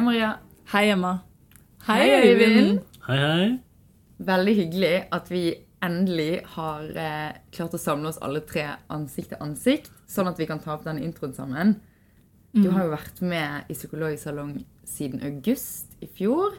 [0.00, 0.38] Hei, Maria.
[0.72, 1.18] Hei, Emma.
[1.84, 2.78] Hei, Øyvind.
[3.04, 3.48] Hei, hei.
[4.24, 5.40] Veldig hyggelig at vi
[5.84, 10.46] endelig har eh, klart å samle oss alle tre ansikt til ansikt, sånn at vi
[10.48, 11.74] kan ta opp denne introen sammen.
[12.56, 14.54] Du har jo vært med i Psykologsalong
[14.88, 16.56] siden august i fjor.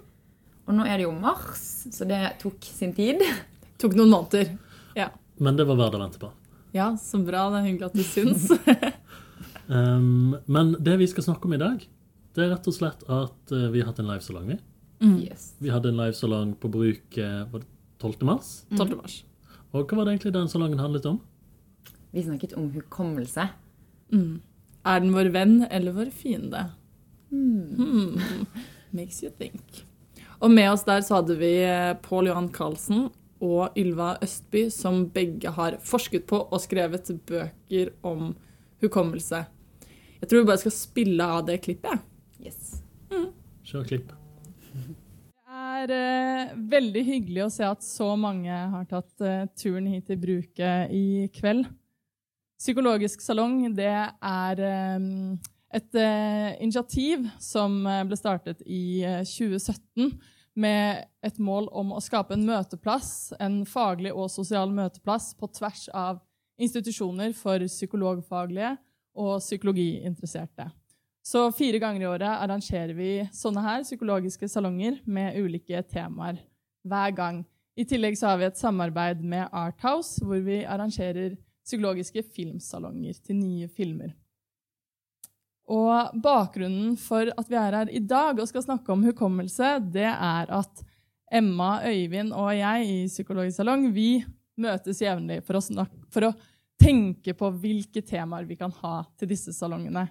[0.67, 3.25] Og nå er det jo mars, så det tok sin tid.
[3.81, 4.51] Tok noen måneder.
[4.93, 5.07] Ja.
[5.41, 6.29] Men det var verdt å vente på.
[6.77, 7.47] ja, så bra.
[7.49, 8.45] Det er hyggelig at du syns.
[9.71, 11.83] Um, men det vi skal snakke om i dag,
[12.35, 14.53] det er rett og slett at eh, vi har hatt en livesalong.
[14.53, 14.59] Vi.
[15.01, 15.55] Yes.
[15.57, 17.67] vi hadde en livesalong på bruk var det
[17.97, 18.21] 12.
[18.25, 18.51] mars.
[18.77, 18.97] 12.
[18.99, 19.15] mars.
[19.73, 21.17] Og hva var det egentlig den salongen handlet om?
[22.11, 23.47] Vi snakket om hukommelse.
[24.11, 26.67] Er den vår venn eller vår fiende?
[27.31, 28.19] Mm.
[28.91, 29.85] Makes you think.
[30.41, 33.09] Og med oss der så hadde vi eh, Pål Johan Karlsen
[33.41, 38.33] og Ylva Østby, som begge har forsket på og skrevet bøker om
[38.81, 39.45] hukommelse.
[40.21, 42.01] Jeg tror vi bare skal spille av det klippet.
[42.49, 42.81] Jeg.
[43.11, 43.29] Mm.
[43.67, 44.13] Kjør klipp.
[44.71, 50.07] Det er uh, veldig hyggelig å se at så mange har tatt uh, turen hit
[50.09, 51.67] til bruket i kveld.
[52.61, 54.61] Psykologisk salong det er
[54.95, 55.39] um,
[55.73, 60.11] et uh, initiativ som ble startet i eh, 2017
[60.61, 65.87] med et mål om å skape en møteplass, en faglig og sosial møteplass på tvers
[65.95, 66.19] av
[66.61, 68.75] institusjoner for psykologfaglige
[69.17, 70.67] og psykologiinteresserte.
[71.21, 76.41] Så fire ganger i året arrangerer vi sånne her psykologiske salonger med ulike temaer
[76.87, 77.43] hver gang.
[77.77, 83.37] I tillegg så har vi et samarbeid med Arthouse, hvor vi arrangerer psykologiske filmsalonger til
[83.37, 84.15] nye filmer.
[85.71, 90.09] Og bakgrunnen for at vi er her i dag og skal snakke om hukommelse, det
[90.09, 90.81] er at
[91.31, 94.23] Emma, Øyvind og jeg i Psykologisk salong vi
[94.59, 95.61] møtes jevnlig for
[96.11, 96.33] for å
[96.81, 100.09] tenke på hvilke temaer vi kan ha til disse salongene.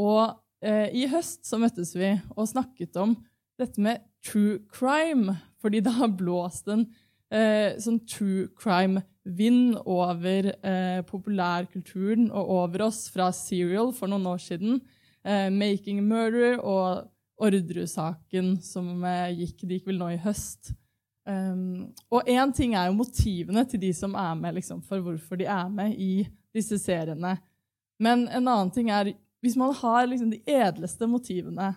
[0.00, 0.32] Og
[0.64, 3.16] eh, i høst så møttes vi og snakket om
[3.60, 6.86] dette med true crime, fordi det har blåst en
[7.32, 14.42] eh, sånn true crime-vind over eh, populærkulturen og over oss fra Serial for noen år
[14.42, 14.80] siden.
[15.22, 17.08] Eh, Making a Murder og
[17.42, 20.74] Orderud-saken som eh, gikk, det gikk vel nå i høst.
[21.22, 25.38] Um, og én ting er jo motivene til de som er med, liksom, for hvorfor
[25.38, 26.24] de er med i
[26.54, 27.36] disse seriene.
[28.02, 31.72] Men en annen ting er hvis man har liksom, de edleste motivene,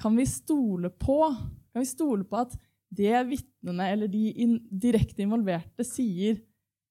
[0.00, 1.22] kan vi stole på
[1.70, 2.56] Kan vi stole på at
[2.90, 6.40] det vitnene eller de in direkte involverte sier,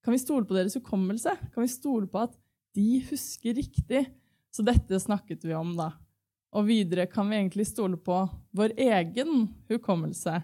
[0.04, 1.34] kan vi stole på deres hukommelse?
[1.52, 2.38] Kan vi stole på at
[2.78, 4.06] de husker riktig?
[4.56, 5.92] Så dette snakket vi om, da.
[6.56, 8.22] Og videre kan vi egentlig stole på
[8.56, 10.40] vår egen hukommelse.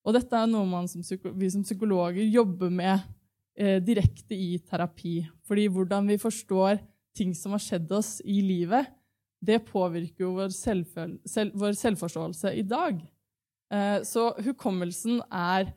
[0.00, 1.04] Og dette er noe som
[1.36, 3.04] vi som psykologer jobber med
[3.54, 5.20] eh, direkte i terapi.
[5.46, 6.80] Fordi hvordan vi forstår
[7.16, 8.88] ting som har skjedd oss i livet,
[9.40, 12.98] det påvirker jo vår, selvføl selv vår selvforståelse i dag.
[13.72, 15.70] Eh, så hukommelsen er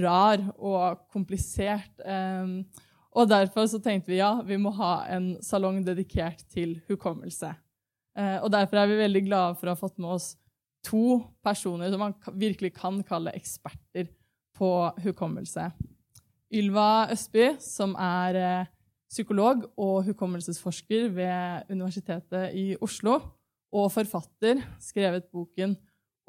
[0.00, 1.92] rar og komplisert.
[2.04, 2.60] Eh,
[3.10, 7.52] og derfor så tenkte vi ja, vi må ha en salong dedikert til hukommelse.
[8.18, 10.32] Eh, og derfor er vi veldig glade for å ha fått med oss
[10.86, 14.08] to personer som man virkelig kan kalle eksperter
[14.56, 14.70] på
[15.04, 15.68] hukommelse.
[16.50, 18.70] Ylva Østby, som er eh,
[19.10, 23.18] psykolog og hukommelsesforsker ved Universitetet i Oslo,
[23.70, 25.76] og forfatter, skrevet boken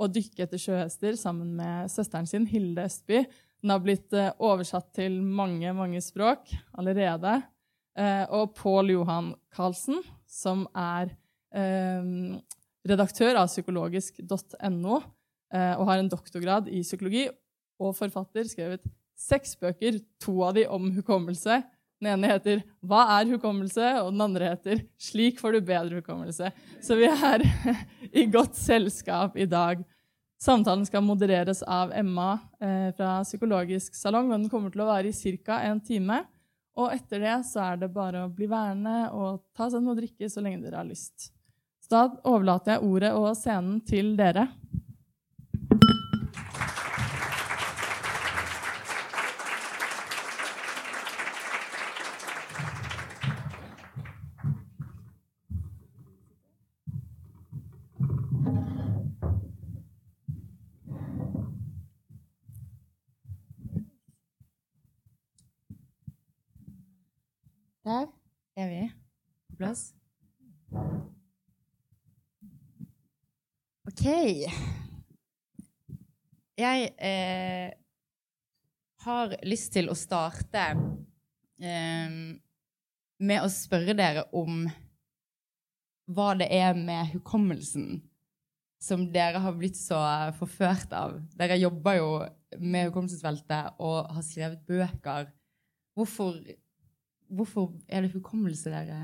[0.02, 3.26] 'Å dykke etter sjøhester' sammen med søsteren sin, Hilde Østby.
[3.62, 7.44] Den har blitt eh, oversatt til mange, mange språk allerede.
[7.98, 11.18] Eh, og Pål Johan Karlsen, som er
[12.88, 17.26] redaktør av psykologisk.no og har en doktorgrad i psykologi
[17.84, 18.86] og forfatter, skrevet
[19.20, 21.58] seks bøker, to av de om hukommelse.
[22.02, 26.52] Den ene heter 'Hva er hukommelse?' og den andre heter 'Slik får du bedre hukommelse'.
[26.82, 27.46] Så vi er
[28.20, 29.84] i godt selskap i dag.
[30.42, 35.12] Samtalen skal modereres av Emma eh, fra Psykologisk salong, og den kommer til å vare
[35.12, 35.60] i ca.
[35.62, 36.24] en time.
[36.76, 40.00] Og etter det så er det bare å bli værende og ta seg noe å
[40.00, 41.30] drikke så lenge dere har lyst.
[41.86, 44.48] Så da overlater jeg ordet og scenen til dere.
[74.32, 74.54] OK.
[76.62, 77.72] Jeg eh,
[79.04, 80.62] har lyst til å starte
[81.60, 82.14] eh,
[83.22, 84.64] med å spørre dere om
[86.12, 88.00] hva det er med hukommelsen
[88.82, 90.00] som dere har blitt så
[90.40, 91.18] forført av.
[91.38, 92.10] Dere jobber jo
[92.60, 95.28] med hukommelsesfeltet og har skrevet bøker.
[95.98, 96.40] Hvorfor,
[97.28, 99.02] hvorfor er det hukommelse dere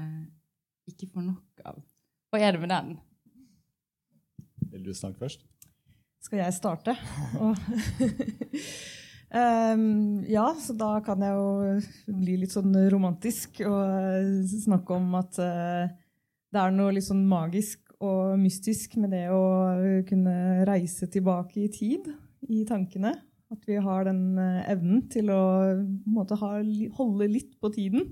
[0.88, 1.84] ikke får nok av?
[2.32, 2.98] Hva er det med den?
[4.72, 5.46] Vil du snakke først?
[6.24, 6.96] Skal jeg starte?
[9.32, 15.40] um, ja, så da kan jeg jo bli litt sånn romantisk og snakke om at
[15.40, 15.88] uh,
[16.52, 19.42] det er noe litt sånn magisk og mystisk med det å
[20.10, 22.12] kunne reise tilbake i tid
[22.50, 23.16] i tankene.
[23.54, 25.42] At vi har den uh, evnen til å
[26.12, 28.10] måte, holde litt på tiden.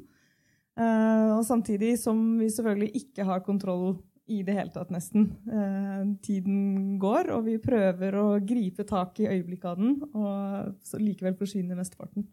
[0.75, 5.27] Uh, og samtidig som vi selvfølgelig ikke har kontroll i det hele tatt, nesten.
[5.45, 11.01] Eh, tiden går, og vi prøver å gripe tak i øyeblikket av den, og så
[11.01, 12.25] likevel forsvinner mesteparten.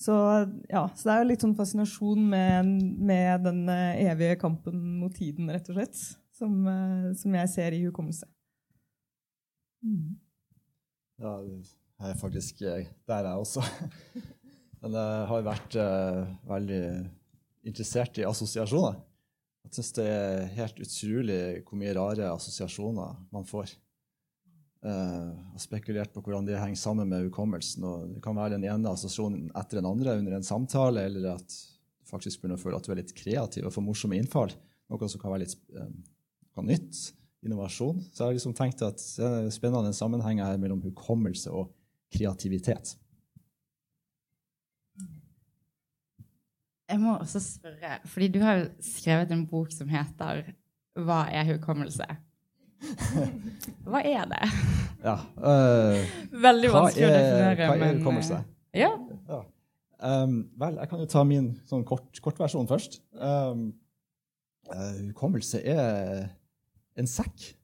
[0.00, 0.14] Så,
[0.68, 2.74] ja, så det er jo litt sånn fascinasjon med,
[3.08, 6.00] med den eh, evige kampen mot tiden, rett og slett,
[6.34, 8.28] som, eh, som jeg ser i hukommelse.
[9.84, 10.16] Mm.
[11.22, 13.64] Ja, jeg er faktisk eh, der, jeg også.
[14.84, 16.80] Men jeg har vært uh, veldig
[17.64, 18.98] interessert i assosiasjoner.
[19.64, 23.72] Jeg syns det er helt utrolig hvor mye rare assosiasjoner man får.
[24.84, 27.84] Uh, og spekulert på hvordan det henger sammen med hukommelsen.
[27.88, 31.48] og Det kan være den ene assosiasjonen etter den andre under en samtale, eller at
[31.48, 34.52] du faktisk begynner å føle at du er litt kreativ og får morsomme innfall.
[34.92, 37.06] Noe som kan være litt um, nytt.
[37.44, 37.98] Innovasjon.
[38.12, 41.72] Så jeg har liksom tenkt at det er spennende sammenhenger her mellom hukommelse og
[42.14, 42.94] kreativitet.
[46.90, 50.42] Jeg må også spørre, fordi du har jo skrevet en bok som heter
[50.96, 52.16] 'Hva er hukommelse'?
[53.88, 54.48] Hva er det?
[55.04, 56.04] Ja, øh,
[56.42, 57.68] Veldig vanskelig å definere.
[57.68, 58.34] Hva er hukommelse?
[58.74, 58.90] Eh, ja.
[59.28, 59.40] ja.
[60.04, 63.00] Um, vel, jeg kan jo ta min sånn kort, kortversjon først.
[63.16, 63.70] Um,
[64.68, 66.26] uh, hukommelse er
[67.00, 67.54] en sekk.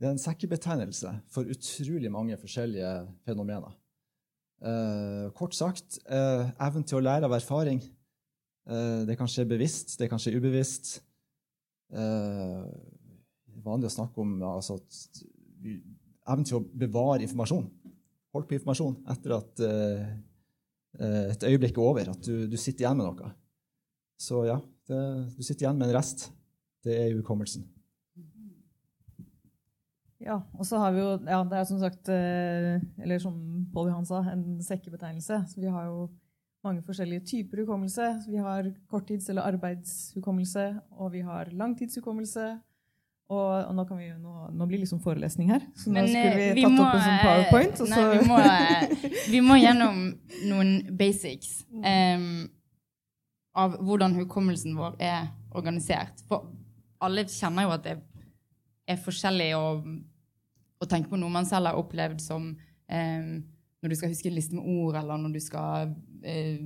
[0.00, 2.92] Det er en sekkebetegnelse for utrolig mange forskjellige
[3.24, 3.72] fenomener.
[4.60, 7.80] Uh, kort sagt uh, evnen til å lære av erfaring
[8.70, 11.00] det kan skje bevisst, det kan skje ubevisst.
[11.90, 12.66] Eh,
[13.50, 14.78] det er vanlig å snakke om altså,
[15.60, 17.66] evnen til å bevare informasjon.
[18.34, 20.04] Hold på informasjon etter at uh,
[21.32, 23.32] et øyeblikk er over, at du, du, sitter igjen med noe.
[24.22, 25.00] Så ja, det,
[25.34, 26.28] du sitter igjen med en rest.
[26.86, 27.66] Det er hukommelsen.
[30.22, 33.34] Ja, og så har vi jo ja, Det er som sagt, eller som
[33.74, 35.42] Pål Johan sa, en sekkebetegnelse.
[35.50, 36.06] Så vi har jo
[36.64, 38.08] mange forskjellige typer hukommelse.
[38.28, 42.58] Vi har korttids- eller arbeidshukommelse, og vi har langtidshukommelse.
[43.30, 46.46] Og, og nå, vi, nå, nå, blir det liksom forelesning her, så Men, skulle vi,
[46.48, 47.82] eh, vi tatt må, opp en sånn powerpoint.
[47.92, 49.04] Nei, vi, må, eh,
[49.34, 50.00] vi, må, gjennom
[50.50, 52.48] noen basics um,
[53.54, 56.24] av hvordan hukommelsen vår er organisert.
[56.26, 56.50] For
[57.06, 57.94] alle kjenner jo at det
[58.90, 59.64] er forskjellig å,
[60.82, 63.30] å tenke på noe man selv har opplevd som um,
[63.80, 65.92] når du skal huske en liste med ord, eller når du skal
[66.22, 66.58] eh,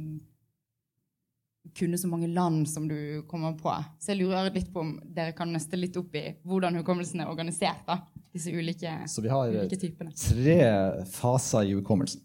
[1.78, 3.72] kunne så mange land som du kommer på.
[4.02, 7.30] Så jeg lurer litt på om dere kan nøste litt opp i hvordan hukommelsen er
[7.30, 7.84] organisert.
[7.86, 8.00] da,
[8.34, 10.12] disse ulike, Så vi har typene.
[10.12, 12.20] tre faser i hukommelsen.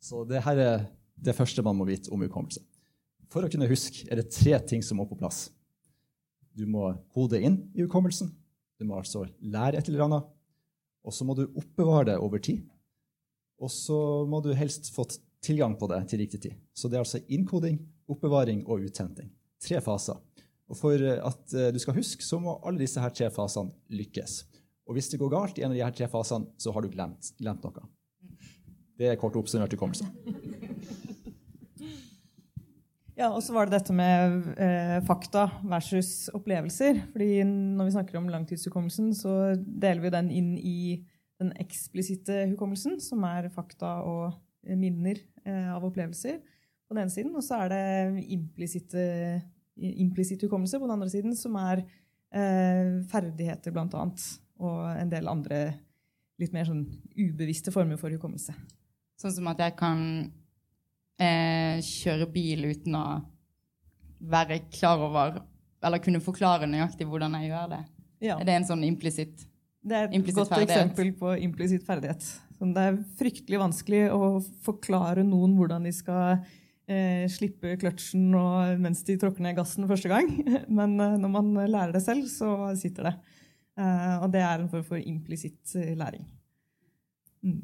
[0.00, 0.84] Så det her er
[1.20, 2.60] det første man må vite om hukommelse.
[3.30, 5.50] For å kunne huske er det tre ting som må på plass.
[6.56, 8.32] Du må kode inn i hukommelsen.
[8.80, 10.28] Du må altså lære et eller annet.
[11.04, 12.64] Og så må du oppbevare det over tid.
[13.60, 13.98] Og så
[14.28, 15.04] må du helst få
[15.44, 16.56] tilgang på det til riktig tid.
[16.74, 17.78] Så det er altså innkoding,
[18.10, 19.30] oppbevaring og uthenting.
[19.60, 20.20] Tre faser.
[20.70, 23.74] Og for eh, at eh, du skal huske, så må alle disse her tre fasene
[23.92, 24.40] lykkes.
[24.88, 26.92] Og hvis det går galt i en av de her tre fasene, så har du
[26.92, 27.88] glemt, glemt noe.
[29.00, 30.08] Det er kort oppsummert hukommelse.
[33.20, 37.02] Ja, og så var det dette med eh, fakta versus opplevelser.
[37.12, 40.78] Fordi når vi snakker om langtidshukommelsen, så deler vi den inn i
[41.40, 47.36] den eksplisitte hukommelsen, som er fakta og minner eh, av opplevelser på den ene siden.
[47.38, 47.84] Og så er det
[48.36, 54.20] implisitt hukommelse på den andre siden, som er eh, ferdigheter, blant annet.
[54.60, 55.58] Og en del andre
[56.40, 56.84] litt mer sånn
[57.16, 58.52] ubevisste former for hukommelse.
[59.20, 60.00] Sånn som at jeg kan
[61.20, 63.06] eh, kjøre bil uten å
[64.20, 65.40] være klar over
[65.80, 67.84] Eller kunne forklare nøyaktig hvordan jeg gjør det.
[68.20, 68.34] Ja.
[68.36, 69.46] Er det en sånn implisitt
[69.80, 72.24] det er et godt eksempel på implisitt ferdighet.
[72.60, 74.32] det er fryktelig vanskelig å
[74.64, 76.42] forklare noen hvordan de skal
[76.90, 78.28] eh, slippe kløtsjen
[78.82, 80.28] mens de tråkker ned gassen første gang.
[80.78, 83.14] Men eh, når man lærer det selv, så sitter det.
[83.80, 86.26] Eh, og det er en form for implisitt eh, læring.
[87.40, 87.62] Mm.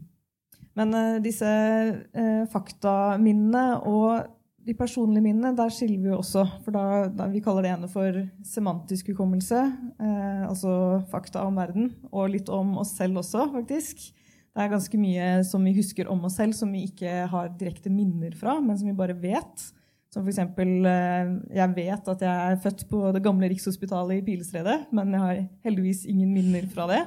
[0.76, 4.32] Men eh, disse eh, faktaminnene og
[4.66, 6.42] de personlige minnene, der skiller vi jo også.
[6.64, 9.62] For da, da Vi kaller det ene for semantisk hukommelse,
[10.02, 14.08] eh, altså fakta om verden, og litt om oss selv også, faktisk.
[14.56, 17.92] Det er ganske mye som vi husker om oss selv, som vi ikke har direkte
[17.92, 19.66] minner fra, men som vi bare vet.
[20.10, 20.40] Som f.eks.
[20.40, 25.22] Eh, jeg vet at jeg er født på det gamle Rikshospitalet i Pilestredet, men jeg
[25.22, 27.04] har heldigvis ingen minner fra det.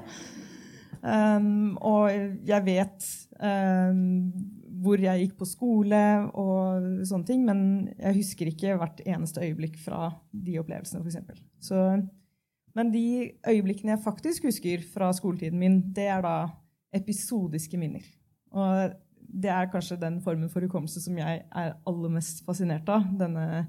[0.99, 2.11] Um, og
[2.43, 3.05] jeg vet
[3.39, 4.31] um,
[4.79, 5.99] hvor jeg gikk på skole
[6.37, 7.61] og sånne ting, men
[7.97, 11.41] jeg husker ikke hvert eneste øyeblikk fra de opplevelsene, f.eks.
[11.63, 11.81] Så,
[12.77, 13.03] men de
[13.49, 16.35] øyeblikkene jeg faktisk husker fra skoletiden min, det er da
[16.95, 18.05] episodiske minner.
[18.55, 18.95] Og
[19.29, 23.05] det er kanskje den formen for hukommelse som jeg er aller mest fascinert av.
[23.19, 23.67] Denne,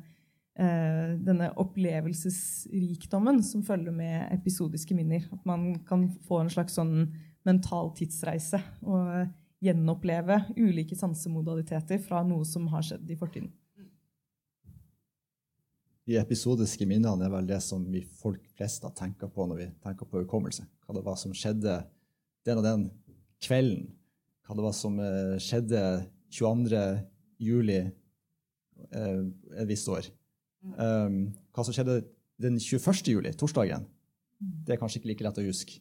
[0.56, 5.26] eh, denne opplevelsesrikdommen som følger med episodiske minner.
[5.32, 7.10] At man kan få en slags sånn
[7.44, 8.62] mental tidsreise.
[8.82, 9.28] og
[9.60, 13.50] gjenoppleve ulike sansemodaliteter fra noe som har skjedd i fortiden.
[16.08, 20.08] De episodiske minnene er vel det som vi folk flest tenker på når vi tenker
[20.08, 20.64] på hukommelse.
[20.82, 21.76] Hva det var som skjedde
[22.48, 22.86] den og den
[23.44, 23.84] kvelden.
[24.46, 25.82] Hva det var som eh, skjedde
[26.34, 26.80] 22.
[27.38, 29.20] juli eh,
[29.60, 30.08] et visst år.
[30.60, 32.02] Um, hva som skjedde
[32.40, 33.06] den 21.
[33.12, 33.86] juli, torsdagen,
[34.40, 35.78] det er kanskje ikke like lett å huske.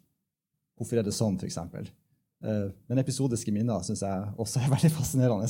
[0.79, 1.57] Hvorfor er det sånn, f.eks.?
[2.43, 5.49] Eh, men episodiske minner syns jeg også er veldig fascinerende.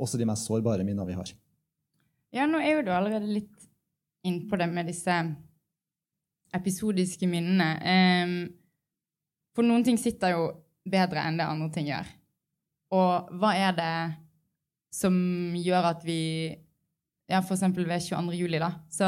[0.00, 1.32] Også de mest sårbare minnene vi har.
[2.32, 3.68] Ja, nå er jo du allerede litt
[4.26, 5.14] inn på det med disse
[6.54, 8.48] episodiske minnene.
[9.56, 10.44] For noen ting sitter jo
[10.88, 12.08] bedre enn det andre ting gjør.
[12.96, 13.94] Og hva er det
[14.94, 15.14] som
[15.58, 16.20] gjør at vi
[17.30, 18.32] Ja, eksempel ved 22.
[18.34, 19.06] juli, da, så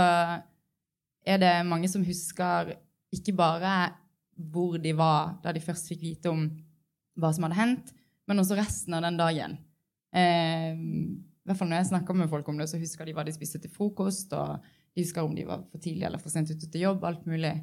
[1.26, 2.76] er det mange som husker
[3.10, 3.72] ikke bare
[4.38, 6.44] hvor de var da de først fikk vite om
[7.18, 7.92] hva som hadde hendt,
[8.28, 9.58] men også resten av den dagen.
[10.14, 13.24] Eh, i hvert fall Når jeg snakker med folk om det, så husker de hva
[13.26, 14.62] de spiste til frokost, og
[14.94, 17.04] de husker om de var for tidlig eller for sent ute til jobb.
[17.04, 17.54] alt mulig.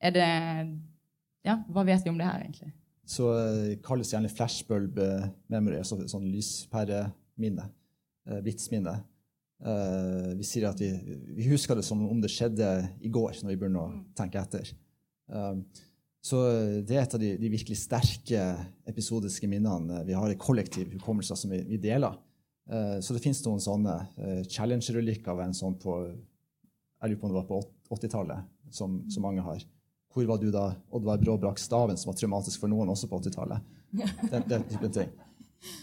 [0.00, 0.30] Er det,
[1.46, 2.72] ja, Hva vet vi om det her, egentlig?
[3.06, 4.98] Så uh, kalles gjerne flashbulb
[5.50, 7.68] memory, altså sånn lyspæreminne.
[8.28, 8.96] Uh, Vitsminne.
[9.60, 10.88] Uh, vi sier at vi,
[11.36, 12.68] vi, husker det som om det skjedde
[13.04, 14.04] i går, når vi begynner å mm.
[14.16, 14.70] tenke etter.
[15.30, 15.60] Uh,
[16.24, 18.42] så eh, det er et av de, de, virkelig sterke
[18.90, 22.18] episodiske minnene vi har i kollektiv hukommelse som vi, vi deler.
[22.70, 23.94] Uh, så det finnes noen sånne
[24.46, 25.96] Challenger-ulykker av en sånn på
[27.00, 27.60] jeg lurer på om det var på
[27.96, 29.62] 80-tallet, som, som, mange har.
[30.12, 33.20] Hvor var du da Oddvar Brå brakk staven, som var traumatisk for noen også på
[33.22, 33.76] 80-tallet?
[34.30, 35.08] Den, den typen ting.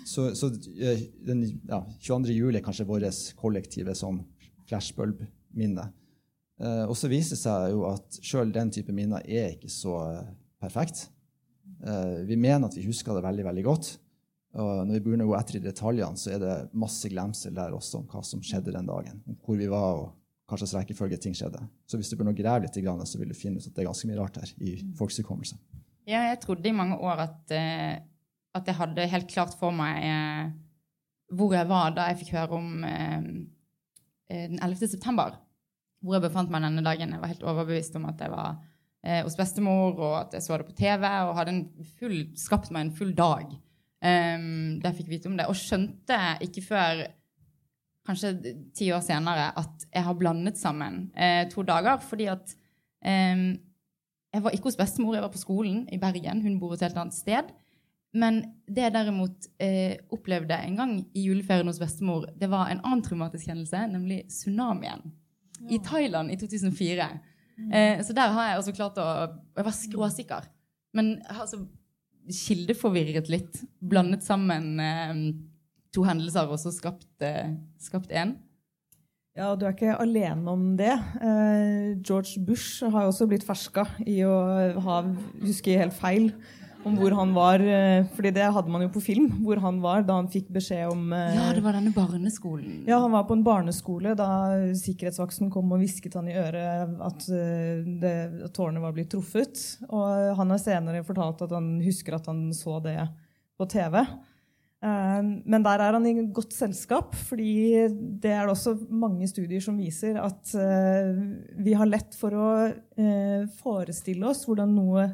[0.08, 2.32] Så, så den ja, 22.
[2.32, 4.22] juli er kanskje vårt kollektive sånn
[4.70, 5.90] flashbulb-minne.
[6.58, 9.94] Uh, og så viser det seg jo at sjøl den type minner er ikke så
[10.10, 10.30] uh,
[10.62, 11.06] perfekt.
[11.86, 13.92] Uh, vi mener at vi husker det veldig veldig godt.
[14.58, 17.76] Og når vi begynner å gå etter i detaljene, så er det masse glemsel der
[17.78, 19.20] også om hva som skjedde den dagen.
[19.30, 21.62] Om hvor vi var, og hva slags rekkefølge ting skjedde.
[21.86, 23.90] Så hvis du begynner å grave litt, så vil du finne ut at det er
[23.92, 25.60] ganske mye rart her i folks hukommelse.
[26.10, 30.56] Ja, jeg trodde i mange år at, at jeg hadde helt klart for meg
[31.36, 34.88] hvor jeg var da jeg fikk høre om den 11.
[34.96, 35.36] september
[36.08, 37.14] hvor jeg befant meg denne dagen.
[37.14, 38.58] Jeg var helt overbevist om at jeg var
[39.04, 41.58] eh, hos bestemor, og at jeg så det på TV, og hadde
[42.00, 45.50] full, skapt meg en full dag um, der jeg fikk vite om det.
[45.52, 47.06] Og skjønte ikke før
[48.08, 48.34] kanskje
[48.78, 52.56] ti år senere at jeg har blandet sammen eh, to dager, fordi at
[53.04, 53.50] um,
[54.34, 56.44] jeg var ikke hos bestemor, jeg var på skolen i Bergen.
[56.44, 57.52] Hun bor et helt annet sted.
[58.18, 62.82] Men det jeg derimot eh, opplevde en gang i juleferien hos bestemor, det var en
[62.86, 65.04] annen traumatisk hendelse, nemlig tsunamien
[65.70, 67.10] i Thailand i 2004.
[67.74, 69.08] Eh, så der har jeg også klart å
[69.58, 70.50] Jeg var skråsikker.
[70.94, 71.64] Men altså
[72.28, 73.62] kildeforvirret litt.
[73.80, 75.22] Blandet sammen eh,
[75.96, 78.36] to hendelser og så skapt, eh, skapt én.
[79.38, 80.96] Ja, du er ikke alene om det.
[81.22, 84.34] Eh, George Bush har også blitt ferska i å
[84.82, 85.02] ha,
[85.44, 86.32] huske helt feil
[86.88, 87.62] om hvor han var.
[87.62, 90.92] Eh, fordi det hadde man jo på film, hvor han var da han fikk beskjed
[90.92, 92.80] om eh, Ja, det var denne barneskolen.
[92.88, 94.30] Ja, han var på en barneskole da
[94.78, 98.16] sikkerhetsvaksen kom og hvisket han i øret at, eh, det,
[98.48, 99.60] at tårnet var blitt truffet.
[99.90, 103.00] Og han har senere fortalt at han husker at han så det
[103.58, 104.04] på TV.
[104.78, 107.88] Men der er han i godt selskap, fordi
[108.22, 110.52] det er det også mange studier som viser at
[111.58, 112.50] vi har lett for å
[113.58, 115.08] forestille oss hvordan noe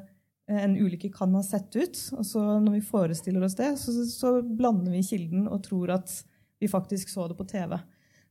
[0.51, 1.99] en ulykke kan ha sett ut.
[2.17, 6.13] Og så når vi forestiller oss det, så, så, blander vi kilden og tror at
[6.61, 7.77] vi faktisk så det på TV.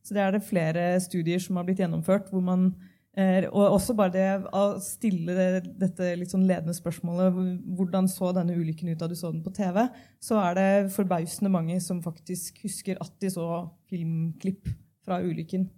[0.02, 2.30] Så det er det flere studier som har blitt gjennomført.
[2.30, 2.74] hvor man,
[3.16, 7.36] eh, Og også bare det å stille dette litt sånn ledende spørsmålet
[7.76, 9.88] hvordan så denne ulykken ut da du så den på TV,
[10.20, 14.68] så er det forbausende mange som faktisk husker at de så filmklipp
[15.04, 15.70] fra ulykken.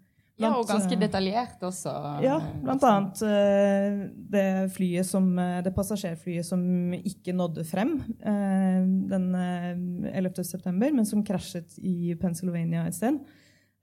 [0.43, 1.93] Ja, og ganske eh, detaljert også.
[2.25, 4.01] Ja, blant annet eh,
[4.35, 6.65] det flyet som, eh, det passasjerflyet som
[6.97, 10.43] ikke nådde frem den eh, 11.
[10.43, 13.23] september, men som krasjet i Pennsylvania et sted.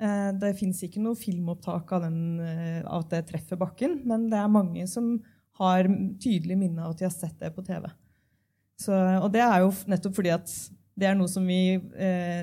[0.01, 2.39] Det fins ikke noe filmopptak av, den,
[2.89, 5.11] av at det treffer bakken, men det er mange som
[5.59, 5.85] har
[6.17, 7.85] tydelig minne av at de har sett det på TV.
[8.81, 10.55] Så, og det er jo nettopp fordi at
[10.97, 11.77] det er noe som, vi,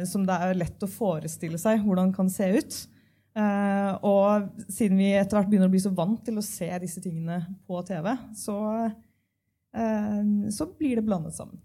[0.07, 2.79] som det er lett å forestille seg hvordan kan se ut.
[3.39, 7.03] Eh, og siden vi etter hvert begynner å bli så vant til å se disse
[7.05, 7.37] tingene
[7.69, 8.57] på TV, så,
[9.75, 11.61] eh, så blir det blandet sammen.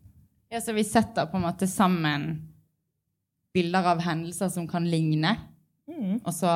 [0.53, 2.27] Ja, så vi setter på en måte sammen
[3.55, 5.37] bilder av hendelser som kan ligne,
[5.89, 6.21] Mm.
[6.23, 6.47] og så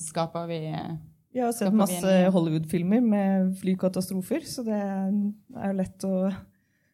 [0.00, 0.58] skaper vi
[1.32, 6.34] Vi har sett masse en- Hollywood-filmer med flykatastrofer, så det er jo lett å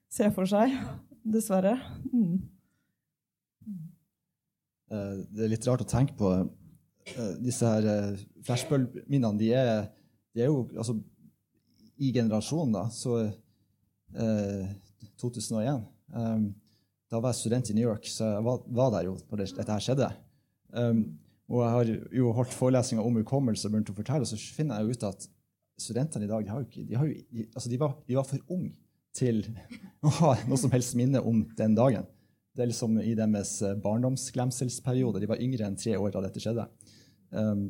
[0.09, 0.71] se for seg,
[1.27, 1.81] dessverre.
[2.13, 2.43] Mm.
[4.91, 6.31] Eh, Det er litt rart å tenke på
[7.43, 9.39] disse her eh, flashbulb-minnene.
[9.41, 9.53] De,
[10.35, 10.97] de er jo altså
[11.99, 14.69] I generasjonen, da, så eh,
[15.19, 15.83] 2001
[16.15, 16.49] um,
[17.11, 19.73] Da var jeg student i New York, så jeg var, var der jo når dette
[19.73, 20.11] her skjedde.
[20.77, 21.03] Um,
[21.49, 25.09] og jeg har jo holdt forelesninger om hukommelse og fortelle, så finner jeg jo ut
[25.09, 25.29] at
[25.81, 28.75] studentene i dag de ikke, de, jo, de, altså var, de var for unge
[29.17, 29.41] til
[30.07, 32.07] å ha noe som helst minne om den dagen.
[32.53, 35.23] Det er liksom i deres eh, barndomsglemselsperiode.
[35.23, 36.65] De var yngre enn tre år da dette skjedde.
[37.31, 37.69] Um,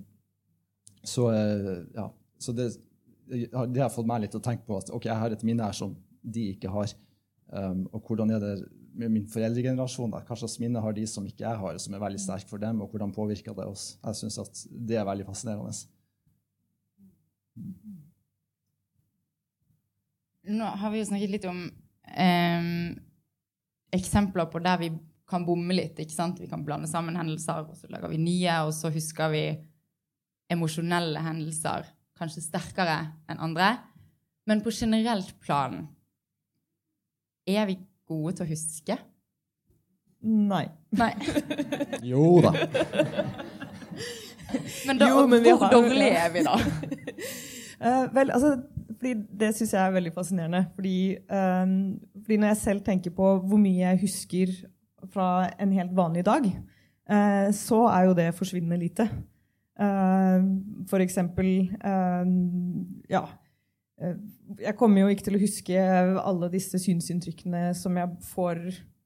[1.07, 2.07] så eh, ja,
[2.39, 2.71] så det,
[3.29, 5.67] det har fått meg litt til å tenke på at ok, jeg har et minne
[5.67, 6.93] her som de ikke har.
[7.49, 8.55] Um, og hvordan er det
[8.99, 10.13] med min foreldregenerasjon?
[10.13, 12.83] Hva slags minne har de som ikke jeg har, som er veldig sterk for dem,
[12.83, 13.93] og hvordan påvirker det oss?
[14.05, 15.75] Jeg synes at det er veldig fascinerende.
[20.49, 22.69] Nå har vi jo snakket litt om um,
[23.93, 24.93] eksempler på der vi
[25.29, 25.99] kan bomme litt.
[26.01, 26.39] ikke sant?
[26.41, 29.43] Vi kan blande sammen hendelser, og så lager vi nye, og så husker vi
[30.51, 31.85] emosjonelle hendelser
[32.19, 32.99] kanskje sterkere
[33.29, 33.75] enn andre.
[34.49, 35.83] Men på generelt plan
[37.49, 37.77] er vi
[38.09, 38.97] gode til å huske?
[40.25, 40.65] Nei.
[40.99, 41.13] Nei.
[42.11, 42.55] Jo da.
[44.89, 46.55] Men, da, Jo, men hvor har- dårlige er vi da?
[46.57, 48.55] uh, vel, altså,
[48.97, 50.63] fordi det syns jeg er veldig fascinerende.
[50.75, 50.95] Fordi,
[51.29, 51.75] um,
[52.23, 54.55] fordi når jeg selv tenker på hvor mye jeg husker
[55.13, 56.47] fra en helt vanlig dag,
[57.09, 59.09] eh, så er jo det forsvinnende lite.
[59.79, 60.47] Eh,
[60.91, 62.25] for eksempel eh,
[63.09, 63.25] Ja.
[64.01, 64.15] eh,
[64.65, 65.83] Jeg kommer jo ikke til å huske
[66.23, 68.63] alle disse synsinntrykkene som jeg får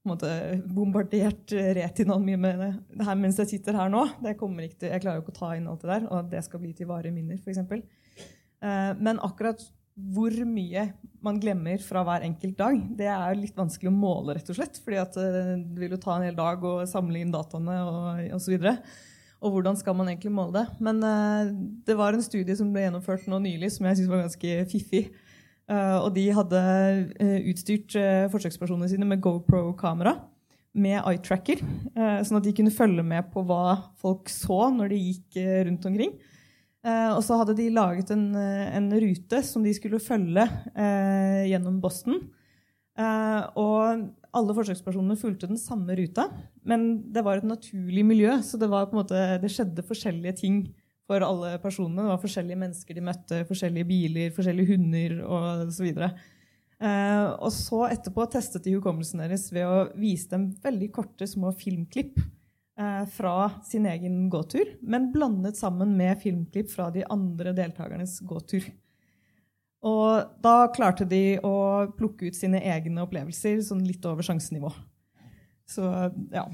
[0.06, 2.58] måte, bombardert retinaen min med
[2.90, 4.06] det her mens jeg sitter her nå.
[4.24, 6.60] Ikke til, jeg klarer jo ikke å ta inn alt det der, og det skal
[6.60, 7.58] bli til varige minner, f.eks.
[8.62, 9.60] Eh, Men akkurat
[9.92, 10.86] hvor mye
[11.22, 14.80] man glemmer fra hver enkelt dag, det er litt vanskelig å måle, rett og slett.
[14.82, 18.22] fordi at eh, det vil jo ta en hel dag å samle inn dataene og
[18.38, 18.56] osv.
[18.56, 18.94] Og,
[19.42, 20.80] og hvordan skal man egentlig måle det?
[20.82, 21.52] Men uh,
[21.86, 25.06] det var en studie som ble gjennomført nå nylig, som jeg syns var ganske fiffig.
[25.70, 26.60] Uh, og de hadde
[27.22, 30.16] uh, utstyrt eh, forsøkspersonene sine med GoPro-kamera
[30.72, 31.60] med eye-tracker,
[31.92, 35.64] eh, sånn at de kunne følge med på hva folk så når de gikk eh,
[35.68, 36.14] rundt omkring.
[36.82, 41.44] Eh, og så hadde de laget en, eh, en rute som de skulle følge eh,
[41.52, 42.18] gjennom Boston.
[43.56, 44.02] Og
[44.36, 46.26] alle forsøkspersonene fulgte den samme ruta,
[46.68, 50.58] men det var et naturlig miljø, så det, måte, det skjedde forskjellige ting
[51.08, 52.04] for alle personene.
[52.04, 55.88] Det var forskjellige mennesker de møtte, forskjellige biler, forskjellige hunder osv.
[56.82, 61.52] Eh, og så etterpå testet de hukommelsen deres ved å vise dem veldig korte, små
[61.54, 62.18] filmklipp
[63.12, 68.64] fra sin egen gåtur, men blandet sammen med filmklipp fra de andre deltakernes gåtur.
[69.82, 71.54] Og da klarte de å
[71.98, 74.70] plukke ut sine egne opplevelser sånn litt over sjansenivå.
[75.68, 75.84] Så
[76.32, 76.46] ja.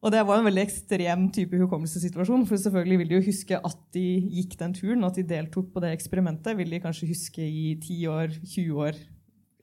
[0.00, 2.46] Og det var en veldig ekstrem type hukommelsessituasjon.
[2.48, 4.04] For selvfølgelig vil de jo huske at de
[4.38, 6.56] gikk den turen, at de deltok på det eksperimentet.
[6.56, 9.00] Vil de kanskje huske i 10 år, 20 år,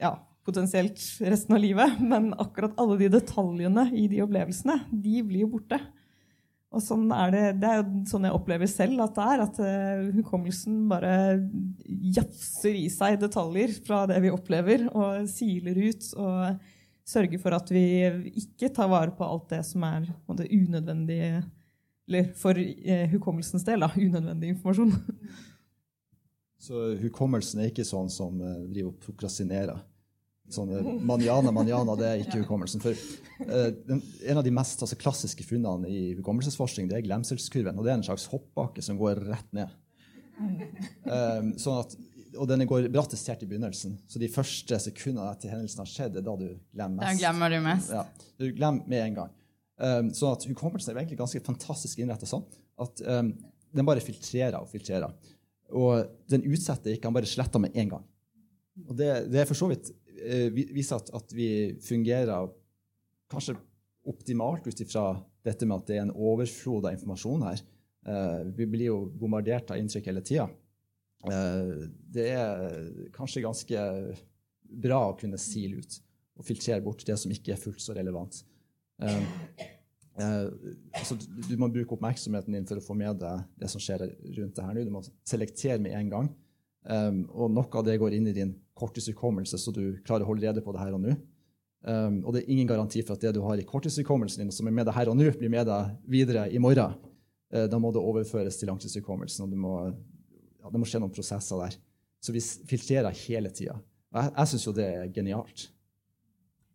[0.04, 0.14] ja,
[0.48, 2.00] potensielt resten av livet.
[2.00, 5.82] Men akkurat alle de detaljene i de opplevelsene, de blir jo borte.
[6.76, 9.44] Og sånn er det, det er jo sånn jeg opplever selv at det er.
[9.46, 11.14] At eh, hukommelsen bare
[12.18, 16.10] jafser i seg detaljer fra det vi opplever, og siler ut.
[16.16, 16.74] og
[17.08, 17.86] sørge for at vi
[18.36, 21.44] ikke tar vare på alt det som er det unødvendige unødvendig
[22.08, 24.94] Eller for eh, hukommelsens del, da, unødvendig informasjon.
[26.68, 29.82] Så hukommelsen er ikke sånn som eh, driver og prokrastinerer.
[30.48, 32.80] Sånn maniana, manjana, manjana, det er ikke hukommelsen.
[32.84, 34.00] For eh, den,
[34.32, 37.76] En av de mest altså, klassiske funnene i hukommelsesforskning det er glemselskurven.
[37.76, 39.74] og Det er en slags hoppbakke som går rett ned.
[41.08, 41.98] Eh, sånn at,
[42.38, 43.98] og den går brattest helt i begynnelsen.
[44.08, 47.22] Så de første sekundene etter hendelsen har skjedd, er da du glemmer Da mest.
[47.24, 47.92] glemmer du mest.
[47.96, 48.06] Ja,
[48.40, 49.34] du glemmer med en gang.
[49.78, 52.42] Um, sånn at Hukommelsen er egentlig ganske fantastisk innrettet sånn
[52.82, 53.28] at um,
[53.78, 55.12] den bare filtrerer og filtrerer.
[55.70, 58.08] Og den utsetter ikke, han bare sletter med en gang.
[58.88, 60.07] Og det, det er for så vidt uh,
[60.54, 61.50] viser at, at, vi
[61.84, 62.50] fungerer
[63.32, 63.58] kanskje
[64.08, 65.10] optimalt ut ifra
[65.46, 67.64] dette med at det er en overflod av informasjon her.
[68.08, 70.48] Uh, vi blir jo bombardert av inntrykk hele tida.
[71.28, 73.88] Uh, det er kanskje ganske
[74.68, 75.98] bra å kunne sile ut
[76.38, 78.44] og filtrere bort det som ikke er fullt så relevant.
[80.18, 84.56] Altså, du må bruke oppmerksomheten din for å få med deg det som skjer rundt
[84.58, 84.84] det her nå.
[84.86, 86.30] Du må selektere med en gang.
[87.34, 90.64] Og noe av det går inn i din korttidshukommelse, så du klarer å holde rede
[90.64, 91.16] på det her og nå.
[91.88, 94.68] Um, og det er ingen garanti for at det du har i korttidshukommelsen din, som
[94.68, 96.98] er med deg her og nå, blir med deg videre i morgen.
[97.54, 99.76] Uh, da må det overføres til langtidshukommelsen, og må,
[100.60, 101.78] ja, det må skje noen prosesser der.
[102.24, 103.78] Så vi filtrerer hele tida.
[104.16, 105.68] Jeg, jeg syns jo det er genialt.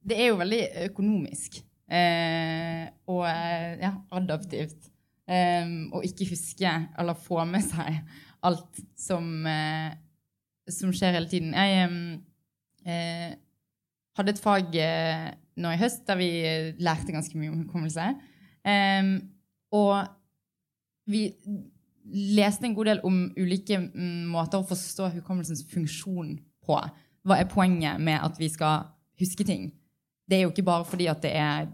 [0.02, 1.60] Det er jo veldig økonomisk
[1.92, 4.88] eh, og ja, adaptivt.
[5.30, 8.00] å og ikke huske eller få med seg
[8.42, 9.92] alt som, uh,
[10.70, 11.54] som skjer hele tiden.
[11.54, 11.88] Jeg
[12.86, 13.34] uh,
[14.18, 16.30] hadde et fag eh, nå i høst der vi
[16.84, 18.10] lærte ganske mye om hukommelse.
[18.62, 19.14] Um,
[19.72, 20.04] og
[21.08, 21.30] vi
[22.36, 26.78] leste en god del om ulike um, måter å forstå hukommelsens funksjon på.
[27.22, 29.70] Hva er poenget med at vi skal huske ting?
[30.28, 31.70] Det er jo ikke bare fordi at det er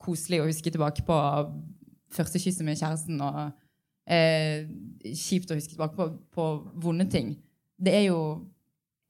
[0.00, 1.18] koselig å huske tilbake på
[2.10, 3.40] første kysset med kjæresten og
[4.10, 4.66] eh,
[5.04, 6.46] kjipt å huske tilbake på, på,
[6.82, 7.34] vonde ting.
[7.80, 8.20] Det er jo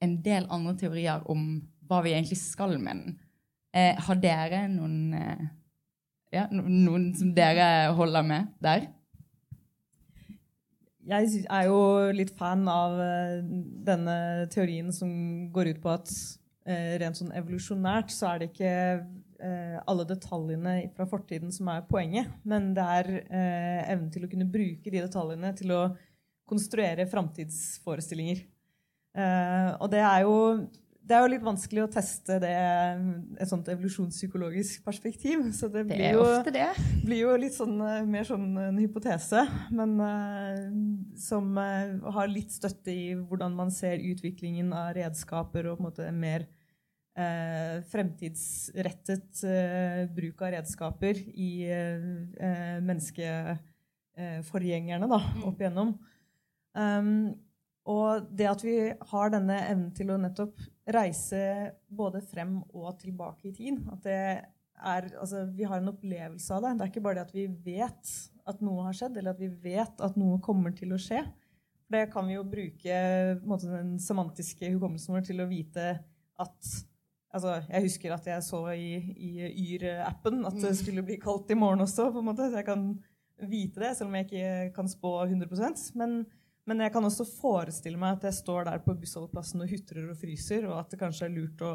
[0.00, 1.58] en del andre teorier om
[1.90, 3.18] hva vi egentlig skal med den.
[3.74, 5.46] Eh, har dere noen, eh,
[6.34, 8.88] ja, noen som dere holder med der?
[11.10, 11.80] Jeg er jo
[12.14, 13.40] litt fan av eh,
[13.86, 15.10] denne teorien som
[15.50, 16.12] går ut på at
[16.68, 18.74] eh, rent sånn evolusjonært så er det ikke
[19.40, 24.30] eh, alle detaljene fra fortiden som er poenget, men det er eh, evnen til å
[24.30, 25.82] kunne bruke de detaljene til å
[26.50, 28.44] konstruere framtidsforestillinger.
[29.16, 30.68] Eh, og det er, jo,
[31.02, 35.52] det er jo litt vanskelig å teste det et sånt evolusjonspsykologisk perspektiv.
[35.56, 36.68] Så det, blir, jo, det.
[37.06, 39.40] blir jo litt sånn, eh, mer sånn en hypotese,
[39.74, 40.70] men uh,
[41.18, 45.88] som uh, har litt støtte i hvordan man ser utviklingen av redskaper og på en
[45.90, 46.46] måte mer
[47.18, 49.42] uh, fremtidsrettet
[50.14, 51.66] bruk av redskaper i
[52.86, 55.42] menneskeforgjengerne da, mm.
[55.50, 55.90] opp igjennom.
[56.70, 57.34] Um,
[57.88, 58.76] og det at vi
[59.12, 60.58] har denne evnen til å nettopp
[60.92, 61.40] reise
[61.88, 64.22] både frem og tilbake i tid at det
[64.80, 66.70] er, altså, Vi har en opplevelse av det.
[66.78, 68.12] Det er ikke bare det at vi vet
[68.48, 71.20] at noe har skjedd, eller at vi vet at noe kommer til å skje.
[71.90, 73.00] Det kan vi jo bruke
[73.44, 75.90] måte, den semantiske hukommelsen vår til å vite
[76.40, 76.70] at
[77.30, 79.44] Altså, jeg husker at jeg så i, i
[79.76, 80.78] Yr-appen at det mm.
[80.80, 82.08] skulle bli kaldt i morgen også.
[82.10, 82.88] på en måte, så Jeg kan
[83.46, 86.24] vite det, selv om jeg ikke kan spå 100% men,
[86.70, 90.18] men jeg kan også forestille meg at jeg står der på bussholdeplassen og hutrer og
[90.20, 91.72] fryser, og at det kanskje er lurt å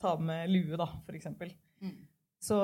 [0.00, 1.28] ta med lue, da, f.eks.
[1.84, 1.98] Mm.
[2.42, 2.56] Så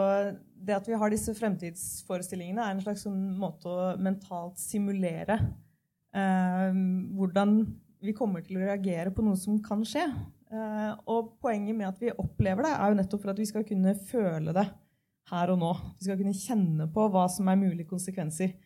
[0.57, 5.37] det at vi har disse fremtidsforestillingene, er en slags sånn måte å mentalt simulere
[6.17, 6.81] eh,
[7.15, 7.61] hvordan
[8.03, 10.07] vi kommer til å reagere på noe som kan skje.
[10.49, 13.67] Eh, og poenget med at vi opplever det, er jo nettopp for at vi skal
[13.69, 14.67] kunne føle det
[15.29, 15.71] her og nå.
[15.99, 18.57] Vi skal kunne kjenne på hva som er mulige konsekvenser.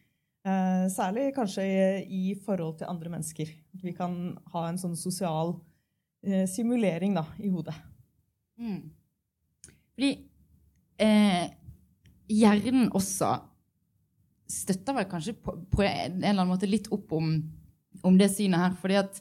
[0.43, 1.65] Uh, særlig kanskje
[2.03, 3.47] i, forhold til andre mennesker.
[3.75, 7.77] At vi kan ha en sånn sosial uh, simulering da, i hodet.
[8.59, 8.91] Mm.
[9.93, 10.13] Fordi
[12.33, 13.33] hjernen også
[14.51, 17.33] støtter vel kanskje på, på, en eller annen måte litt opp om,
[18.07, 18.77] om det synet her.
[18.79, 19.19] fordi at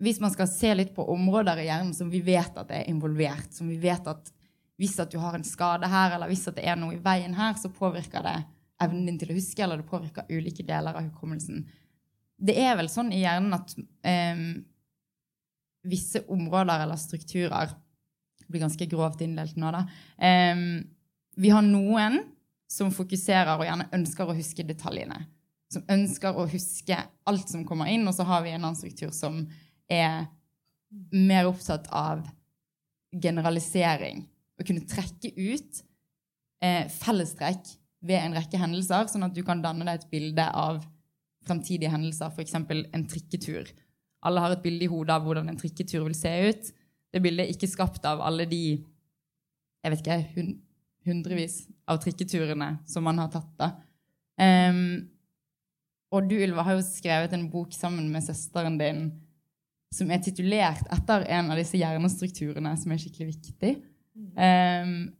[0.00, 3.52] hvis man skal se litt på områder i hjernen som vi vet at er involvert,
[3.52, 4.32] som vi vet at
[4.80, 7.36] hvis at du har en skade her, eller hvis at det er noe i veien
[7.36, 8.38] her, så påvirker det
[8.84, 11.64] evnen din til å huske, eller det påvirker ulike deler av hukommelsen.
[12.44, 13.74] Det er vel sånn i hjernen at
[14.06, 14.44] eh,
[15.88, 17.72] visse områder eller strukturer
[18.44, 19.84] blir ganske grovt inndelt nå, da.
[20.18, 20.64] Eh,
[21.40, 22.20] vi har noen
[22.70, 25.24] som fokuserer og gjerne ønsker å huske detaljene.
[25.72, 29.12] Som ønsker å huske alt som kommer inn, og så har vi en annen struktur
[29.14, 29.42] som
[29.90, 30.26] er
[31.14, 32.22] mer opptatt av
[33.14, 34.24] generalisering.
[34.58, 35.80] Å kunne trekke ut
[36.62, 37.72] eh, fellestrekk
[38.04, 40.82] ved en rekke hendelser, sånn at du kan danne deg et bilde av
[41.48, 42.56] fremtidige hendelser, f.eks.
[42.56, 43.70] en trikketur.
[44.24, 46.70] Alle har et bilde i hodet av hvordan en trikketur vil se ut.
[47.12, 48.64] Det bildet er ikke skapt av alle de
[49.84, 50.44] jeg vet ikke,
[51.04, 51.58] hundrevis
[51.90, 53.50] av trikketurene som man har tatt.
[53.60, 53.68] da.
[54.40, 55.10] Um,
[56.14, 59.04] og du, Ylva, har jo skrevet en bok sammen med søsteren din
[59.94, 63.74] som er titulert etter en av disse hjernestrukturene som er skikkelig viktig.
[64.34, 65.12] Um,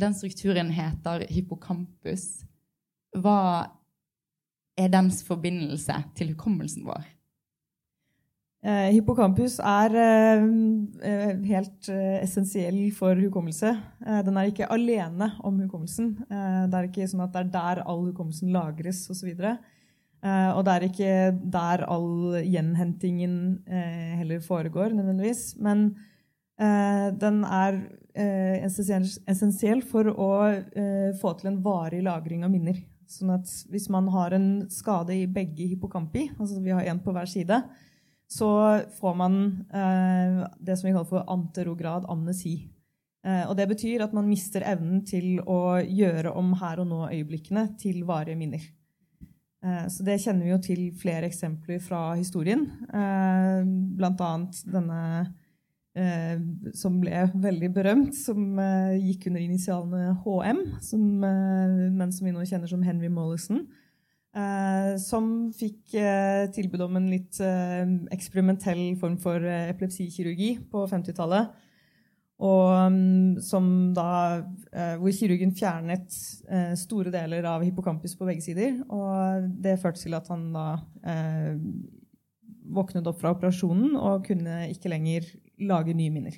[0.00, 2.44] den strukturen heter hippocampus,
[3.14, 3.70] hva
[4.78, 7.04] er dens forbindelse til hukommelsen vår?
[8.64, 10.44] Eh, hippocampus er eh,
[11.04, 11.88] eh, helt
[12.24, 13.74] essensiell for hukommelse.
[14.24, 16.14] Den er ikke alene om hukommelsen.
[16.24, 19.34] Det er ikke sånn at det er der all hukommelsen lagres osv.
[19.36, 21.12] Eh, og det er ikke
[21.52, 23.36] der all gjenhentingen
[23.68, 25.58] heller foregår, nødvendigvis.
[25.60, 25.90] Men
[26.56, 27.82] den er
[28.14, 32.78] essensiell, essensiell for å eh, få til en varig lagring av minner.
[33.10, 37.12] Sånn at hvis man har en skade i begge hippocampi, altså vi har én på
[37.14, 37.58] hver side,
[38.30, 38.50] så
[38.98, 42.56] får man eh, det som vi kaller for anterograd amnesi.
[43.24, 47.68] Eh, og det betyr at man mister evnen til å gjøre om her og nå-øyeblikkene
[47.80, 48.64] til varige minner.
[49.64, 52.66] Eh, så det kjenner vi jo til flere eksempler fra historien.
[52.88, 53.60] Eh,
[53.98, 55.00] blant annet denne
[55.98, 56.36] eh,
[56.76, 62.34] som ble veldig berømt, som eh, gikk under initialene HM, som, eh, men som vi
[62.34, 63.64] nå kjenner som Henry Mollison.
[64.34, 67.38] Eh, som fikk eh, tilbud om en litt
[68.14, 71.60] eksperimentell form for epilepsikirurgi på 50-tallet.
[72.44, 74.42] Og mm, som da,
[74.98, 76.16] hvor kirurgen fjernet
[76.76, 78.80] store deler av hippocampus på begge sider.
[78.90, 80.64] Og det førte til at han da
[81.06, 81.54] eh,
[82.74, 85.28] våknet opp fra operasjonen og kunne ikke lenger
[85.60, 86.36] lage nye minner.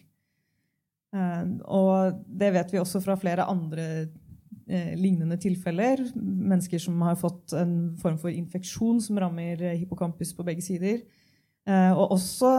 [1.16, 3.84] Eh, og det vet vi også fra flere andre
[4.68, 5.96] eh, lignende tilfeller.
[6.16, 10.98] Mennesker som har fått en form for infeksjon som rammer eh, hippocampus på begge sider.
[11.66, 12.50] Eh, og også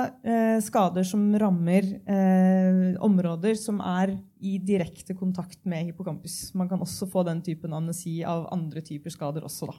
[0.66, 6.54] skader som rammer eh, områder som er i direkte kontakt med hippocampus.
[6.58, 9.76] Man kan også få den typen amnesi av andre typer skader også, da.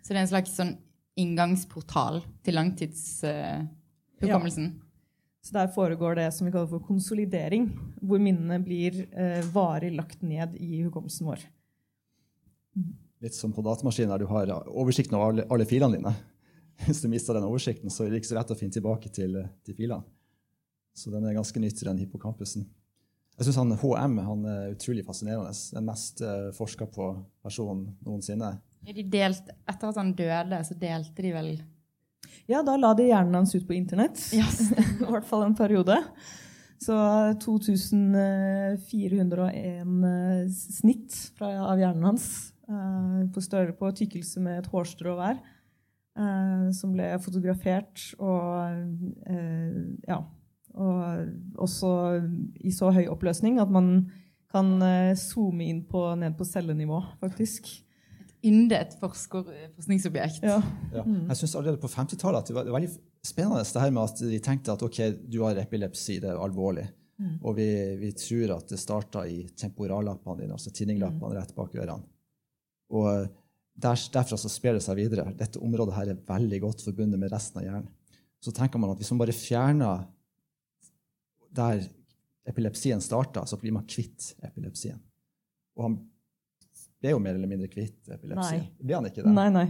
[0.00, 0.74] Så det er en slags sånn
[1.20, 4.66] inngangsportal til langtidshukommelsen?
[5.44, 7.66] Så der foregår det som vi kaller for konsolidering,
[8.00, 11.42] hvor minnene blir eh, varig lagt ned i hukommelsen vår.
[13.24, 16.14] Litt som på datamaskinen der du har oversikten over alle, alle filene dine.
[16.86, 19.36] Hvis du mister den oversikten, så er det ikke så lett å finne tilbake til,
[19.66, 20.00] til filene.
[20.96, 22.64] Så den er ganske nyttig, den hippocampusen.
[23.34, 25.52] Jeg syns HM han er utrolig fascinerende.
[25.74, 27.08] Den mest uh, forska på
[27.42, 28.52] personen noensinne.
[28.86, 31.50] De delt, etter at han døde, så delte de vel
[32.50, 34.20] Ja, da la de hjernen hans ut på internett.
[34.36, 34.72] Yes.
[35.00, 35.96] I hvert fall en periode.
[36.84, 36.94] Så
[37.40, 38.76] 2401
[40.10, 42.26] eh, snitt fra, av hjernen hans
[42.68, 45.38] eh, på større på tykkelse med et hårstrå hver,
[46.18, 48.42] eh, som ble fotografert og
[49.30, 50.24] eh, ja.
[50.74, 51.88] Og også
[52.66, 54.10] i så høy oppløsning at man
[54.50, 57.83] kan eh, zoome inn på, ned på cellenivå, faktisk.
[58.44, 60.44] Yndet forsker, forskningsobjekt.
[60.46, 60.60] Ja.
[60.94, 61.04] Ja.
[61.04, 64.04] Jeg synes allerede på 50-tallet at det var, det var veldig spennende det her med
[64.04, 65.00] at de tenkte at ok,
[65.32, 66.86] du har epilepsi, det er alvorlig.
[67.46, 67.68] Og vi,
[68.00, 72.02] vi tror at det starta i temporallappene dine, altså tinninglappene rett bak ørene.
[72.94, 73.28] Og
[73.74, 75.28] der, derfra så sprer det seg videre.
[75.38, 77.92] Dette området her er veldig godt forbundet med resten av hjernen.
[78.42, 80.04] Så tenker man at hvis man bare fjerner
[81.54, 81.86] der
[82.50, 84.98] epilepsien starta, så blir man kvitt epilepsien.
[85.78, 85.96] Og han
[87.04, 88.60] ble jo mer eller mindre kvitt epilepsi.
[88.62, 88.68] Nei.
[88.80, 89.32] Ble han ikke det?
[89.36, 89.66] Nei, nei.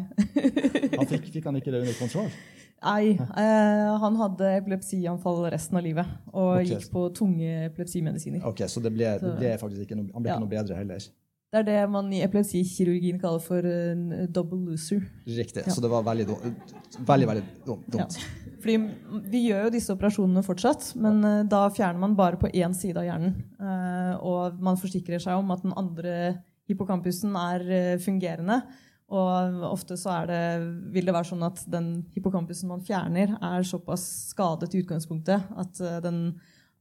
[0.98, 2.28] Han fikk, fikk han ikke det under kontroll?
[2.84, 6.66] Nei, eh, han hadde epilepsianfall resten av livet og okay.
[6.68, 8.42] gikk på tunge epilepsimedisiner.
[8.44, 10.36] Ok, Så det ble, det ble faktisk ikke noe, han ble Ja.
[10.36, 11.06] ikke noe bedre heller?
[11.54, 15.04] Det er det man i epilepsikirurgien kaller for en double loser.
[15.24, 15.62] Riktig.
[15.62, 15.72] Ja.
[15.72, 16.26] Så det var veldig.
[17.06, 17.94] Veldig, veldig dumt.
[17.94, 18.08] Ja.
[18.64, 18.76] Fordi
[19.30, 22.98] vi gjør jo disse operasjonene fortsatt, men eh, da fjerner man bare på én side
[23.00, 23.38] av hjernen.
[23.60, 28.62] Eh, og man forsikrer seg om at den andre hippocampusen er eh, fungerende.
[29.14, 30.40] Og ofte så det,
[30.94, 35.82] vil det være sånn at den hippocampusen man fjerner, er såpass skadet i utgangspunktet at
[35.84, 36.24] eh, den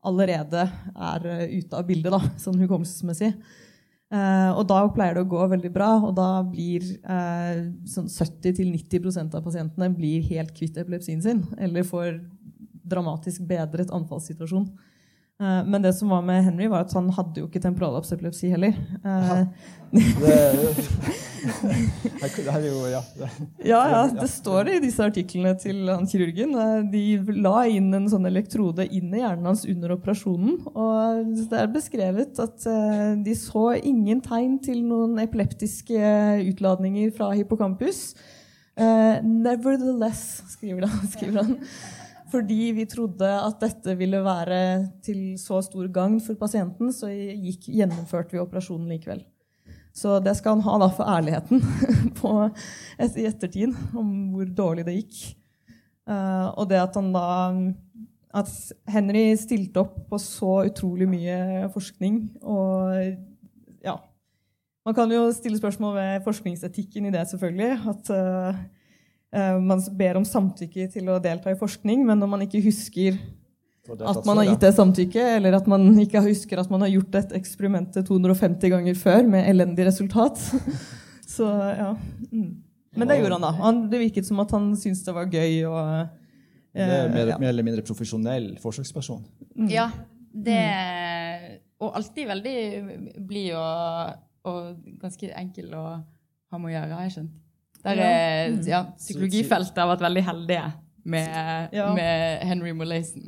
[0.03, 3.33] allerede er eh, ute av bildet, da, sånn hukommelsesmessig.
[4.13, 9.35] Eh, og da pleier det å gå veldig bra, og da blir eh, sånn 70-90%
[9.37, 12.19] av pasientene blir helt kvitt epilepsien sin, eller får
[12.83, 14.67] dramatisk bedret anfallssituasjon.
[15.43, 18.77] Eh, men det som var med Henry, var at han hadde jo ikke temporallapsepilepsi heller.
[19.03, 19.45] Eh,
[19.93, 20.37] Det,
[21.43, 23.01] det her jo, ja.
[23.19, 23.27] det-
[23.67, 26.55] ja, ja, det står det i disse artiklene til han kirurgen.
[26.57, 30.55] Eh, De la inn en sånn elektrode inn i hjernen hans under operasjonen.
[30.73, 32.65] Og det er beskrevet at
[33.25, 35.99] de så ingen tegn til noen epileptiske
[36.53, 38.13] utladninger fra hippocampus.
[39.23, 41.57] Nevertheless, skriver han, skriver han.
[42.33, 44.57] Fordi vi trodde at dette ville være
[45.05, 49.21] til så stor gagn for pasienten, så gikk, gjennomførte vi operasjonen likevel.
[49.93, 51.61] Så det skal han ha da for ærligheten
[53.03, 55.19] et, i ettertid om hvor dårlig det gikk.
[56.09, 57.27] Uh, og det at han da
[58.35, 58.49] At
[58.91, 62.97] Henry stilte opp på så utrolig mye forskning og
[63.85, 63.93] ja,
[64.83, 67.77] Man kan jo stille spørsmål ved forskningsetikken i det, selvfølgelig.
[67.93, 68.57] At uh,
[69.33, 73.17] man ber om samtykke til å delta i forskning, men når man ikke husker
[73.89, 77.17] at man har gitt det samtykke, eller at man ikke husker at man har gjort
[77.19, 80.39] et eksperiment 250 ganger før med elendig resultat.
[81.35, 81.89] Så ja.
[82.29, 82.61] Mm.
[82.93, 83.51] Men det gjorde han, da.
[83.57, 85.63] Han, det virket som at han syntes det var gøy.
[85.65, 85.81] og
[86.73, 87.39] det er mer, ja.
[87.41, 89.25] mer, eller mindre profesjonell forsøksperson.
[89.57, 89.71] Mm.
[89.73, 89.89] Ja.
[90.33, 90.61] Det,
[91.81, 92.59] og alltid veldig
[93.25, 94.13] blid og
[94.49, 97.39] og ganske enkel å ha med å gjøre, har jeg skjønt.
[97.83, 98.63] Der er, mm.
[98.69, 100.65] ja, psykologifeltet har vært veldig heldige
[101.03, 101.89] med, ja.
[101.95, 103.25] med Henry Molaison.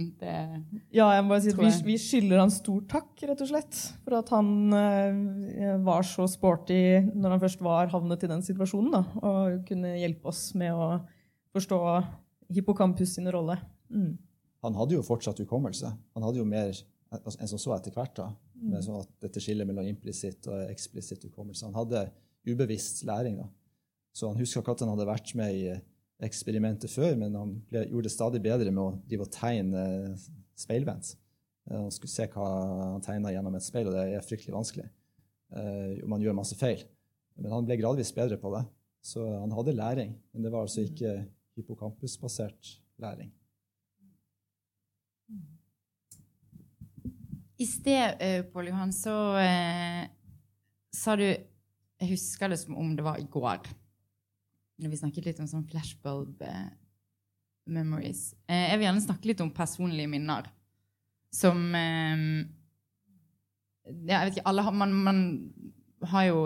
[0.96, 3.80] Ja, jeg må bare si at vi, vi, skylder han stor takk, rett og slett.
[4.06, 6.80] For at han eh, var så sporty
[7.12, 8.96] når han først var havnet i den situasjonen.
[8.96, 11.02] Da, og kunne hjelpe oss med å
[11.56, 11.82] forstå
[12.56, 13.58] hippocampus sin rolle.
[13.91, 14.13] Mm.
[14.65, 15.91] Han hadde jo fortsatt hukommelse.
[16.15, 16.74] Han hadde jo mer
[17.15, 18.15] Altså, en som så etter hvert.
[18.18, 18.26] da,
[18.58, 18.72] mm.
[18.74, 21.63] med sånn at dette skillet mellom implisitt og eksplisitt hukommelse.
[21.70, 22.02] Han hadde
[22.50, 23.38] ubevisst læring.
[23.39, 23.46] da.
[24.15, 25.75] Så han huska ikke at han hadde vært med i
[26.23, 29.86] eksperimentet før, men han ble, gjorde det stadig bedre med å drive og tegne
[30.56, 31.12] speilvendt.
[31.67, 32.47] Eh, han skulle se hva
[32.95, 34.88] han tegna gjennom et speil, og det er fryktelig vanskelig.
[35.56, 36.82] Uh, man gjør masse feil.
[37.38, 38.63] Men han ble gradvis bedre på det.
[39.06, 41.19] Så han hadde læring, men det var altså ikke
[41.56, 43.30] hippocampusbasert læring.
[47.60, 50.08] I sted, Pål Johan, så eh,
[50.91, 53.69] sa du Jeg husker det som om det var i går.
[54.81, 56.67] Vi snakket litt om sånn flashbulb uh,
[57.71, 58.33] memories.
[58.49, 60.49] Uh, jeg vil gjerne snakke litt om personlige minner.
[61.35, 62.45] Som ja,
[63.83, 65.17] Jeg vet ikke alle har, man, man,
[66.07, 66.39] har jo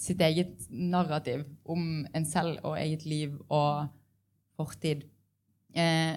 [0.00, 3.86] sitt eget narrativ om en selv og eget liv og
[4.58, 5.04] fortid.
[5.76, 6.16] Eh,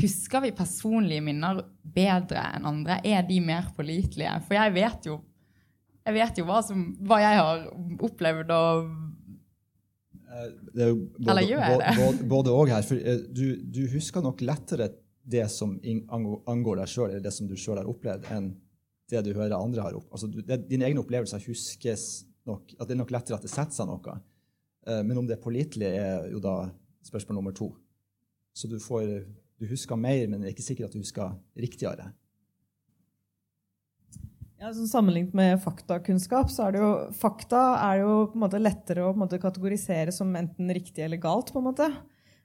[0.00, 3.00] Husker vi personlige minner bedre enn andre?
[3.04, 4.32] Er de mer pålitelige?
[4.46, 5.18] For jeg vet jo,
[6.06, 7.66] jeg vet jo hva, som, hva, jeg har
[8.08, 9.09] opplevd og eh,
[10.30, 12.26] både, Eller gjør jeg det?
[12.30, 12.86] Både òg her.
[12.86, 14.90] For eh, du, du, husker nok lettere
[15.30, 18.52] det som angår deg sjøl, eller det som du sjøl har opplevd, enn
[19.10, 20.14] det du hører andre har opplevd.
[20.16, 22.08] Altså, det, dine egne opplevelser huskes
[22.48, 24.16] nok at Det er nok lettere at det setter seg noe.
[24.88, 26.56] Eh, men om det er pålitelig, er jo da
[27.06, 27.72] spørsmål nummer to.
[28.56, 29.06] Så du får
[29.60, 32.08] du husker mer, men det er ikke sikkert at du husker riktigere.
[34.60, 38.60] Ja, så Sammenlignet med faktakunnskap så er det jo fakta er jo på en måte
[38.60, 41.52] lettere å måte, kategorisere som enten riktig eller galt.
[41.52, 41.86] på en måte.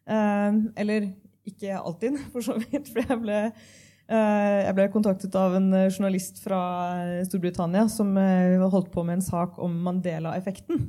[0.08, 1.10] Eh, eller
[1.43, 2.88] ikke alltid, for så vidt.
[2.88, 3.41] for jeg ble,
[4.08, 6.62] eh, jeg ble kontaktet av en journalist fra
[7.28, 10.88] Storbritannia som eh, holdt på med en sak om Mandela-effekten.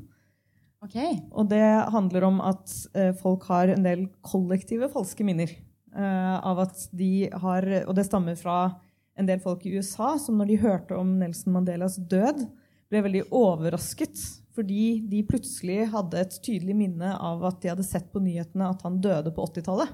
[0.87, 1.19] Okay.
[1.35, 5.51] Og det handler om at eh, folk har en del kollektive falske minner.
[5.97, 8.77] Eh, av at de har Og det stammer fra
[9.17, 12.45] en del folk i USA som når de hørte om Nelson Mandelas død,
[12.91, 14.21] ble veldig overrasket.
[14.57, 18.85] Fordi de plutselig hadde et tydelig minne av at de hadde sett på nyhetene at
[18.87, 19.91] han døde på 80-tallet.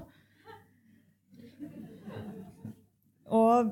[3.33, 3.71] Og,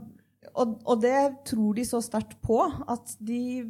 [0.51, 3.61] og, og, det tror de så sterkt på at de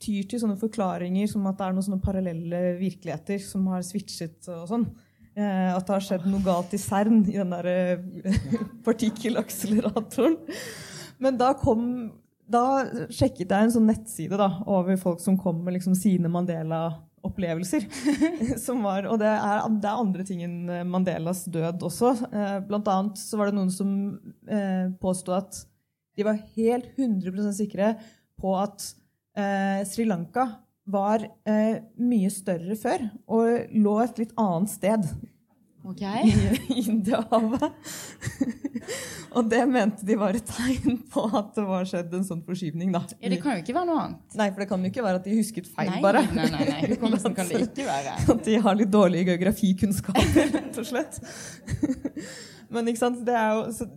[0.00, 4.48] tyr til sånne forklaringer som at det er noen sånne parallelle virkeligheter som har switchet
[4.54, 4.86] og sånn.
[5.32, 8.40] Eh, at det har skjedd noe galt i CERN, i den der eh,
[8.86, 10.38] partikkelakseleratoren.
[11.22, 11.86] Men da kom
[12.52, 12.82] da
[13.12, 17.86] sjekket jeg en sånn nettside da, over folk som kom med liksom sine Mandela-opplevelser.
[19.12, 22.12] og det er, det er, andre ting enn Mandelas død også.
[22.28, 23.94] Eh, blant annet så var det noen som
[24.50, 25.62] eh, påsto at
[26.18, 27.94] de var helt 100% sikre
[28.40, 28.84] på at
[29.38, 30.48] eh, Sri Lanka
[30.92, 35.06] var eh, mye større før og lå et litt annet sted
[35.84, 36.32] okay.
[36.76, 37.72] i Indiahavet.
[39.36, 42.92] og det mente de var et tegn på at det var skjedd en sånn forskyvning.
[42.94, 43.02] Da.
[43.18, 44.36] Ja, Det kan jo ikke være noe annet.
[44.38, 46.22] Nei, for det kan jo ikke være at de husket feil, nei, bare.
[46.30, 46.94] Nei, nei, nei.
[47.02, 48.16] Hvordan kan det ikke være.
[48.36, 51.20] At de har litt dårlige geografikunnskaper, rett og slett.
[52.72, 53.90] Men ikke sant, det er jo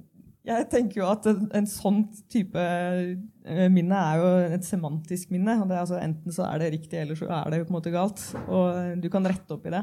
[0.46, 4.28] jeg tenker jo at en, en sånn type eh, minne er jo
[4.60, 5.58] et semantisk minne.
[5.66, 8.22] det altså Enten så er det riktig, eller så er det på en måte galt.
[8.46, 9.82] Og du kan rette opp i det.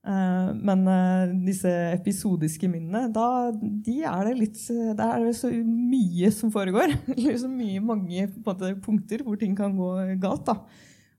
[0.00, 4.60] Uh, men uh, disse episodiske minnene, da de er det litt
[4.96, 6.94] Det er så mye som foregår.
[7.42, 9.90] så mye, mange måte, punkter hvor ting kan gå
[10.22, 10.46] galt.
[10.48, 10.56] da.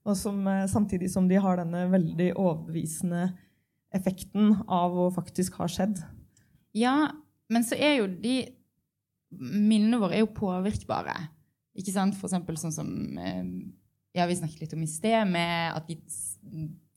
[0.01, 3.29] Og som, uh, samtidig som de har denne veldig overbevisende
[3.93, 6.01] effekten av å faktisk ha skjedd.
[6.77, 7.11] Ja,
[7.51, 8.39] men så er jo de
[9.31, 11.13] Minnene våre er jo påvirkbare.
[11.79, 12.17] Ikke sant?
[12.19, 13.45] For eksempel sånn som eh,
[14.17, 15.95] ja, vi snakket litt om i sted, med at vi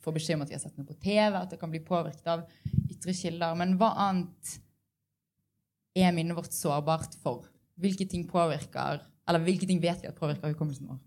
[0.04, 2.28] får beskjed om at vi har sett noe på TV, at det kan bli påvirket
[2.30, 2.44] av
[2.92, 3.56] ytre kilder.
[3.58, 4.54] Men hva annet
[5.96, 7.48] er minnet vårt sårbart for?
[7.80, 10.98] Hvilke ting påvirker Eller hvilke ting vet vi at påvirker hukommelsen vår?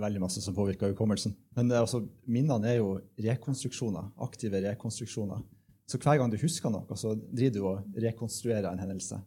[0.00, 1.34] veldig masse som påvirker hukommelsen.
[1.56, 5.42] Men altså, minnene er jo rekonstruksjoner, aktive rekonstruksjoner.
[5.88, 9.18] Så hver gang du husker noe, så driver du og rekonstruerer en hendelse.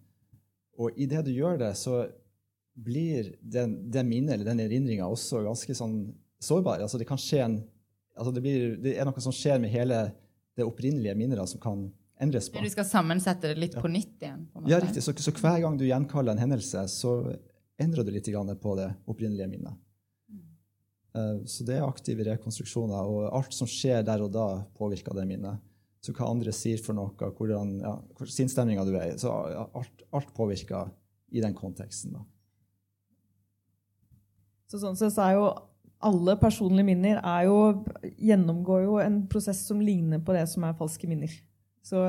[0.81, 2.05] Og idet du gjør det, så
[2.75, 5.99] blir den, det minnet eller den erindringa også ganske sånn
[6.43, 6.81] sårbar.
[6.83, 7.59] Altså det kan skje en,
[8.15, 10.07] altså det, blir, det er noe som skjer med hele
[10.55, 11.85] det opprinnelige minnet da, som kan
[12.21, 12.63] endres på.
[12.63, 13.83] Du skal sammensette det litt ja.
[13.83, 14.45] på nytt igjen?
[14.53, 15.03] På ja, riktig.
[15.03, 17.17] Så, så, hver gang du gjenkaller en hendelse, så
[17.81, 18.29] endrer du litt
[18.61, 19.81] på det opprinnelige minnet.
[21.15, 24.47] Eh, så det er aktive rekonstruksjoner, og alt som skjer der og da,
[24.77, 25.63] påvirker det minnet.
[26.03, 27.95] Så hva andre sier for noe, hvordan ja,
[28.29, 29.19] sinnsstemninga du er i.
[29.19, 30.91] Så alt, alt, påvirker
[31.33, 32.13] i den konteksten.
[32.13, 32.25] da.
[34.69, 35.47] Så sånn sett så er jo
[36.03, 37.57] alle personlige minner jo,
[38.19, 41.31] gjennomgår jo en prosess som ligner på det som er falske minner.
[41.85, 42.01] Så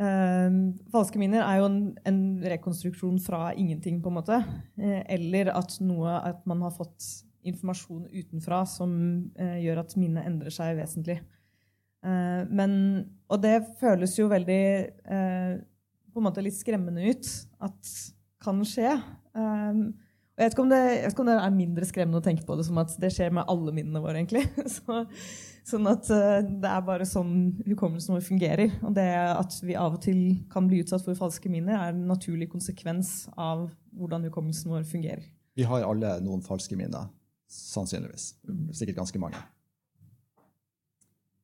[0.00, 0.58] eh,
[0.92, 2.20] falske minner er jo en, en,
[2.52, 4.40] rekonstruksjon fra ingenting, på en måte.
[4.80, 8.92] Eh, eller at, noe, at man har fått informasjon utenfra som
[9.38, 11.20] eh, gjør at minnet endrer seg vesentlig.
[12.04, 12.72] Eh, men,
[13.30, 15.56] og det føles jo veldig eh,
[16.10, 17.28] på en måte litt skremmende ut
[17.64, 17.96] at
[18.40, 18.96] kan skje.
[19.36, 19.90] Og
[20.40, 22.64] jeg vet, det, jeg vet, ikke om det, er mindre skremmende å tenke på det
[22.64, 24.16] som at det skjer med alle minnene våre.
[24.16, 24.46] egentlig.
[24.74, 25.02] Så,
[25.68, 27.34] sånn at eh, det er bare sånn
[27.66, 28.72] hukommelsen vår fungerer.
[28.80, 30.22] Og det at vi av og til
[30.52, 35.28] kan bli utsatt for falske minner, er en naturlig konsekvens av hvordan hukommelsen vår fungerer.
[35.58, 37.10] Vi har alle noen falske minner.
[37.50, 38.32] Sannsynligvis.
[38.78, 39.40] Sikkert ganske mange.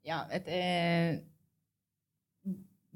[0.07, 1.18] Ja, et, eh,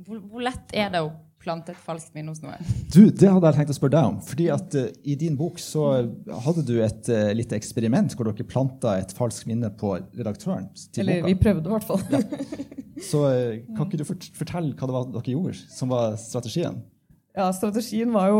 [0.00, 1.10] hvor, hvor, lett er det å
[1.40, 2.60] plante et falskt minne hos noen?
[2.92, 4.18] Du, Det hadde jeg tenkt å spørre deg om.
[4.28, 5.86] fordi at uh, I din bok så
[6.46, 10.68] hadde du et uh, lite eksperiment hvor dere planta et falskt minne på redaktøren.
[10.92, 11.32] til Eller boka.
[11.32, 12.06] vi prøvde, i hvert fall.
[12.12, 12.22] ja.
[13.10, 16.82] Så uh, Kan ikke du fortelle hva det var dere gjorde, som var strategien?
[17.30, 18.38] Ja, strategien var jo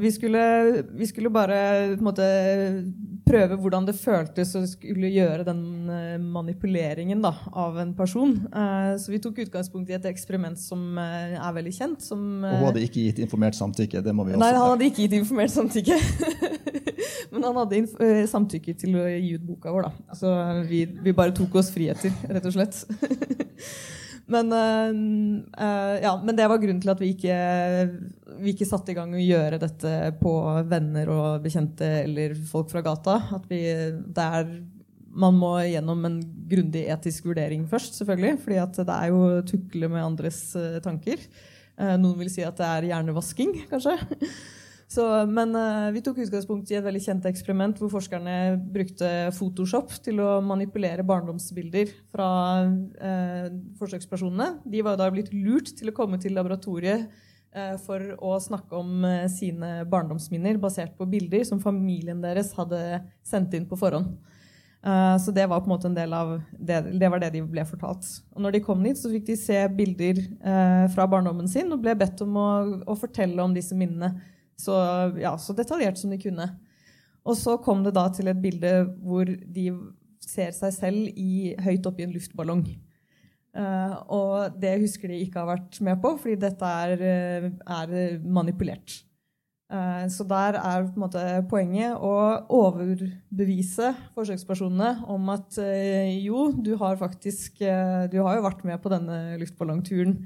[0.00, 0.42] Vi skulle,
[0.90, 2.24] vi skulle bare måte,
[3.26, 5.62] prøve hvordan det føltes å skulle gjøre den
[5.92, 8.34] eh, manipuleringen da, av en person.
[8.50, 12.02] Uh, så vi tok utgangspunkt i et eksperiment som uh, er veldig kjent.
[12.02, 14.02] Som, og hun hadde ikke gitt informert samtykke?
[14.02, 16.00] det må vi også Nei, han hadde ikke gitt informert samtykke.
[17.32, 19.86] Men han hadde samtykke til å gi ut boka vår.
[19.86, 20.18] da.
[20.18, 20.34] Så
[20.66, 22.82] vi, vi bare tok oss friheter, rett og slett.
[24.30, 27.38] Men, uh, ja, men, det var grunnen til at vi ikke,
[28.42, 30.34] vi ikke satte i gang å gjøre dette på
[30.70, 33.18] venner og bekjente eller folk fra gata.
[33.38, 33.64] At vi,
[34.14, 34.54] der
[35.12, 38.38] man må gjennom en grundig etisk vurdering først, selvfølgelig.
[38.44, 41.20] fordi det er jo tukle med andres uh, tanker.
[41.82, 43.96] Noen vil si at det er hjernevasking, kanskje.
[44.92, 49.94] Så, men uh, vi tok utgangspunkt i et veldig kjent eksperiment hvor forskerne brukte Photoshop
[50.04, 52.28] til å manipulere barndomsbilder fra
[52.68, 53.46] uh,
[53.80, 54.58] forsøkspersonene.
[54.68, 57.06] De var da blitt lurt til å komme til laboratoriet
[57.56, 63.56] uh, for å snakke om sine barndomsminner basert på bilder som familien deres hadde sendt
[63.56, 64.12] inn på forhånd.
[65.22, 67.62] Så det var på en måte en del av det, det var det de ble
[67.62, 68.02] fortalt.
[68.34, 70.18] Og når de kom dit, så fikk de se bilder
[70.90, 72.48] fra barndommen sin og ble bedt om å,
[72.90, 74.10] å fortelle om disse minnene
[74.62, 74.76] så,
[75.20, 76.46] ja, så detaljert som de kunne.
[77.22, 79.66] Og så kom det da til et bilde hvor de
[80.22, 82.64] ser seg selv i, høyt oppi en luftballong.
[83.52, 88.20] Uh, og det husker de ikke har vært med på, fordi dette er, eh, er
[88.24, 89.02] manipulert.
[89.72, 92.14] Uh, så der er måte poenget å
[92.52, 97.60] overbevise forsøkspersonene om at uh, jo, du har faktisk
[98.12, 100.16] Du har jo vært med på denne luftballongturen.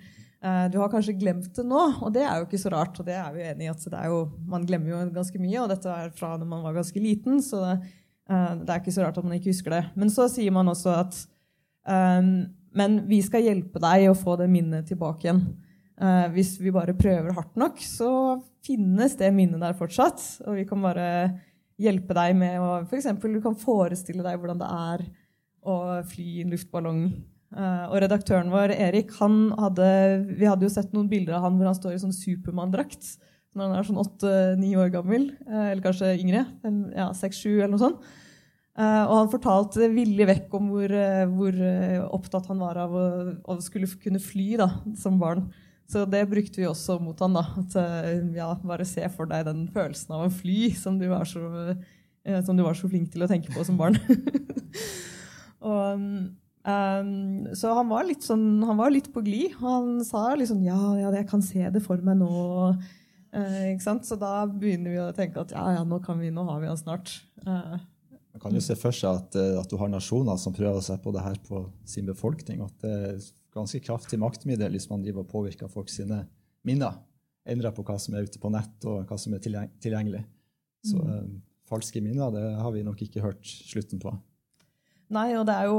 [0.45, 2.99] Eh, du har kanskje glemt det nå, og det er jo ikke så rart.
[3.01, 5.89] og det er vi enige i at jo, Man glemmer jo ganske mye, og dette
[5.89, 7.41] er fra da man var ganske liten.
[7.43, 9.85] så uh, det, er ikke så rart at man ikke husker det.
[9.97, 11.27] Men så sier man også at
[11.89, 15.47] um, men vi skal hjelpe deg å få det minnet tilbake igjen.
[15.97, 20.21] Uh, hvis vi bare prøver hardt nok, så finnes det minnet der fortsatt.
[20.45, 21.07] Og vi kan bare
[21.81, 22.83] hjelpe deg med å.
[22.91, 25.07] For du kan forestille deg hvordan det er
[25.67, 27.01] å fly i en luftballong
[27.57, 29.87] og redaktøren vår, Erik, han hadde,
[30.37, 33.15] vi hadde jo sett noen bilder av han hvor han står i sånn Supermann-drakt
[33.57, 35.31] når han er sånn åtte-ni år gammel.
[35.49, 36.45] Uh, eller kanskje yngre.
[36.95, 38.09] ja, Seks-sju, eller noe sånt.
[38.77, 40.93] Uh, og han fortalte villig vekk om hvor,
[41.33, 41.61] hvor
[42.19, 43.07] opptatt han var av å,
[43.49, 44.69] å, skulle kunne fly da,
[45.01, 45.47] som barn.
[45.89, 47.47] Så det brukte vi også mot han da.
[47.63, 47.77] At,
[48.37, 51.47] ja, bare se for deg den følelsen av å fly som du var så,
[52.45, 53.97] som du var så flink til å tenke på som barn.
[55.73, 56.11] og...
[56.67, 59.55] Um, så han var litt sånn, han var litt på glid.
[59.63, 62.31] Han sa liksom ja, ja, jeg kan se det for meg nå.
[63.31, 64.07] Uh, ikke sant?
[64.09, 66.71] Så da begynner vi å tenke at ja, ja, nå, kan vi, nå har vi
[66.73, 67.13] han snart.
[67.47, 67.79] Uh,
[68.37, 70.99] man kan jo se for seg at, eh, at, du har nasjoner som prøver seg
[71.01, 72.61] på det her på sin befolkning.
[72.67, 73.23] At det er
[73.57, 76.27] ganske kraftig maktmiddel hvis man driver og påvirker folk sine
[76.69, 76.99] minner.
[77.49, 80.21] Endrer på hva som er ute på nett, og hva som er tilgjengelig.
[80.85, 81.23] Så uh,
[81.71, 84.13] falske minner, det har vi nok ikke hørt slutten på.
[85.15, 85.77] Nei, og det er jo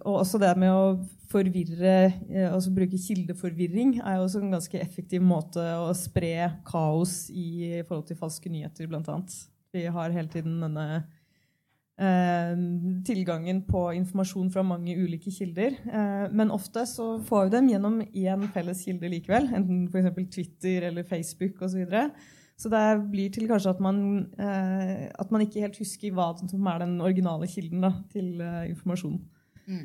[0.00, 0.96] og også det med å
[1.30, 1.92] forvirre,
[2.26, 7.78] eh, altså bruke kildeforvirring, er jo også en ganske effektiv måte å spre kaos i
[7.86, 9.36] forhold til falske nyheter, blant annet.
[9.74, 10.86] Vi har hele tiden denne
[12.00, 12.56] eh,
[13.06, 15.78] tilgangen på informasjon fra mange ulike kilder.
[15.86, 20.34] Eh, men ofte så får vi dem gjennom én felles kilde likevel, enten f.eks.
[20.34, 21.84] Twitter eller Facebook osv.
[21.84, 23.98] Og, så så det blir til kanskje at man,
[24.34, 28.64] eh, at man ikke helt husker hva som er den originale kilden da, til eh,
[28.72, 29.20] informasjonen.
[29.68, 29.84] Mm.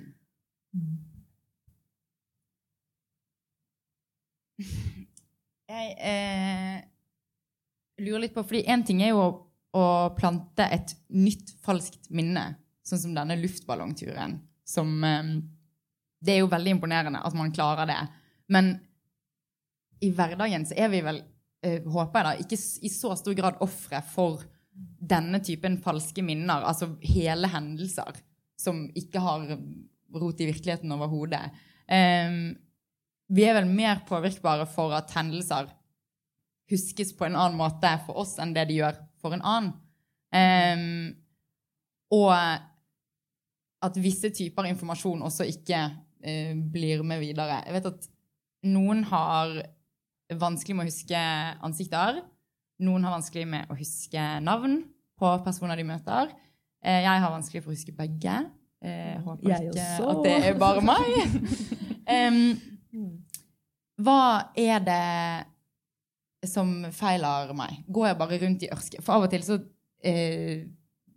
[5.69, 6.80] Jeg eh,
[8.01, 9.30] lurer litt på fordi én ting er jo å,
[9.78, 9.84] å,
[10.17, 14.39] plante et nytt falskt minne, sånn som denne luftballongturen.
[14.65, 15.36] Som eh,
[16.24, 18.01] Det er jo veldig imponerende at man klarer det.
[18.49, 18.74] Men
[20.01, 21.21] i hverdagen så er vi vel
[21.64, 24.43] håper jeg da, ikke i så stor grad ofre for
[24.74, 28.18] denne typen falske minner, altså hele hendelser
[28.59, 29.45] som ikke har
[30.14, 31.43] rot i virkeligheten overhodet.
[31.88, 32.53] Um,
[33.34, 35.72] vi er vel mer påvirkbare for at hendelser
[36.72, 39.74] huskes på en annen måte for oss enn det de gjør for en annen.
[40.34, 41.14] Um,
[42.14, 42.34] og
[43.84, 47.61] at visse typer informasjon også ikke uh, blir med videre.
[47.66, 48.09] Jeg vet at
[48.74, 49.57] noen har
[50.39, 51.23] vanskelig med å huske
[51.63, 52.21] ansikter.
[52.84, 54.81] Noen har vanskelig med å huske navn
[55.19, 56.34] på personer de møter.
[56.84, 58.36] Eh, jeg har vanskelig for å huske begge.
[58.84, 60.07] Jeg eh, håper jeg ikke også.
[60.11, 61.03] at det er bare meg.
[62.17, 62.39] um,
[64.03, 64.23] hva
[64.59, 67.84] er det som feiler meg?
[67.88, 69.03] Går jeg bare rundt i ørske?
[69.05, 70.57] For av og til så uh,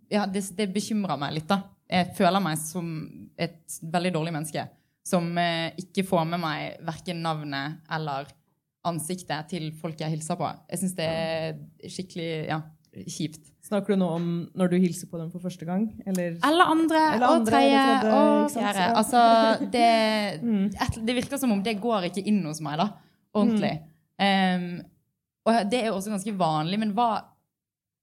[0.07, 1.65] Ja, det, det, bekymrer meg litt, da.
[1.91, 2.87] Jeg føler meg som
[3.35, 4.63] et veldig dårlig menneske
[5.07, 8.31] som uh, ikke får med meg verken navnet eller
[8.87, 10.49] ansiktet til folk jeg hilser på.
[10.71, 12.61] Jeg syns det er skikkelig ja,
[13.05, 13.53] kjipt.
[13.67, 14.27] Snakker du nå om
[14.57, 15.87] når du hilser på dem for første gang?
[16.07, 18.85] Eller, eller andre, eller og tredje og fjerde.
[19.01, 19.21] Altså,
[19.73, 19.87] det,
[20.47, 20.65] mm.
[20.71, 22.91] et, det, virker som om det går ikke inn hos meg, da.
[23.37, 23.73] Ordentlig.
[24.17, 24.63] Mm.
[24.63, 24.69] Um,
[25.47, 27.09] og det er også ganske vanlig, men hva,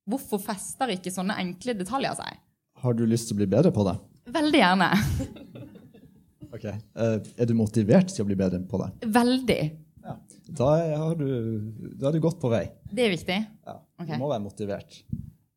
[0.09, 2.43] hvorfor fester ikke sånne enkle detaljer seg?
[2.85, 3.97] Har du lyst til å bli bedre på det?
[4.35, 4.91] Veldig gjerne.
[6.55, 6.67] ok.
[6.97, 8.93] Uh, er du motivert til å bli bedre på det?
[9.17, 9.63] Veldig.
[10.05, 10.15] Ja.
[10.47, 11.29] Da, har du,
[11.97, 12.67] da er du godt på vei.
[12.93, 13.39] Det er viktig?
[13.65, 13.79] Ja.
[13.97, 14.13] Okay.
[14.13, 14.99] Du må være motivert.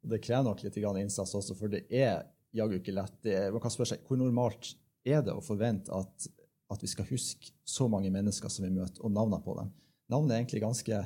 [0.07, 2.23] Det krever nok litt innsats også, for det er
[2.55, 3.17] jaggu ikke lett.
[3.27, 4.71] Er, man kan spørre seg, Hvor normalt
[5.07, 6.29] er det å forvente at,
[6.71, 9.71] at, vi skal huske så mange mennesker som vi møter, og navnene på dem?
[10.11, 11.01] Navnet er egentlig ganske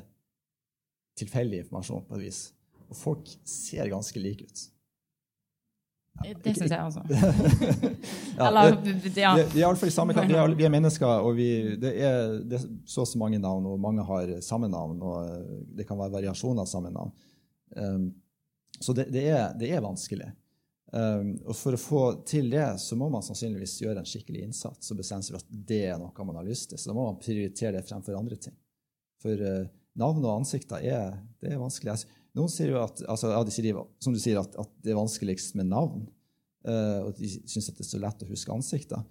[1.17, 2.43] tilfeldig informasjon på et vis.
[2.91, 4.63] Og folk ser ganske like ut.
[6.43, 7.01] Det syns jeg også.
[8.37, 8.77] ja, Eller,
[9.15, 9.33] ja.
[9.53, 11.49] Vi, er i samme vi er, vi er mennesker, og vi,
[11.81, 15.01] det, er, det, er, så og så mange navn, og mange har samme navn.
[15.01, 17.11] Og eh, det kan være variasjoner av samme navn.
[17.75, 18.07] Um,
[18.79, 20.31] så det, det, er, det, er, vanskelig.
[20.91, 24.91] Um, og for å få til det, så må man sannsynligvis gjøre en skikkelig innsats
[24.91, 26.81] og bestemme seg for at det er noe man har lyst til.
[26.81, 28.57] Så da må man prioritere det fremfor andre ting.
[29.21, 29.69] For uh,
[30.01, 31.95] navn og ansikter er, det er vanskelig.
[31.95, 34.93] Altså, noen sier jo at, altså, ja, de sier, som du sier, at, at, det
[34.93, 36.05] er vanskeligst med navn.
[36.61, 39.03] Uh, og de syns det er så lett å huske ansikter.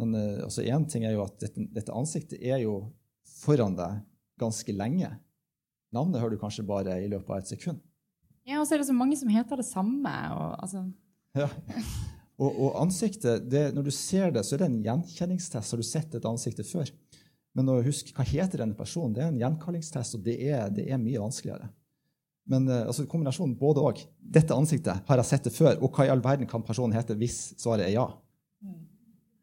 [0.00, 2.76] Men uh, altså, én ting er jo at dette, dette, ansiktet er jo
[3.40, 4.02] foran deg
[4.40, 5.10] ganske lenge.
[5.92, 7.82] Navnet hører du kanskje bare i løpet av et sekund.
[8.48, 10.14] Ja, og så er det så mange som heter det samme.
[10.36, 10.84] Og, altså.
[11.38, 11.48] ja.
[12.38, 15.74] og, og ansiktet, det, når du ser det, så er det en gjenkjenningstest.
[15.74, 16.94] Har du sett et ansikt før?
[17.58, 20.86] Men å huske hva heter denne personen, det er en gjenkallingstest, og det er, det
[20.88, 21.68] er mye vanskeligere.
[22.50, 24.02] Men uh, altså, kombinasjonen både og.
[24.34, 25.78] Dette ansiktet har jeg sett det før.
[25.80, 28.08] Og hva i all verden kan personen hete hvis svaret er ja?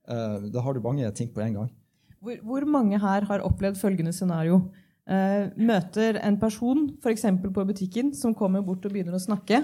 [0.10, 1.74] Uh, da har du mange ting på en gang.
[2.20, 4.64] Hvor, hvor mange her har opplevd følgende scenario?
[5.10, 7.30] Uh, møter en person f.eks.
[7.46, 9.64] på butikken som kommer bort og begynner å snakke.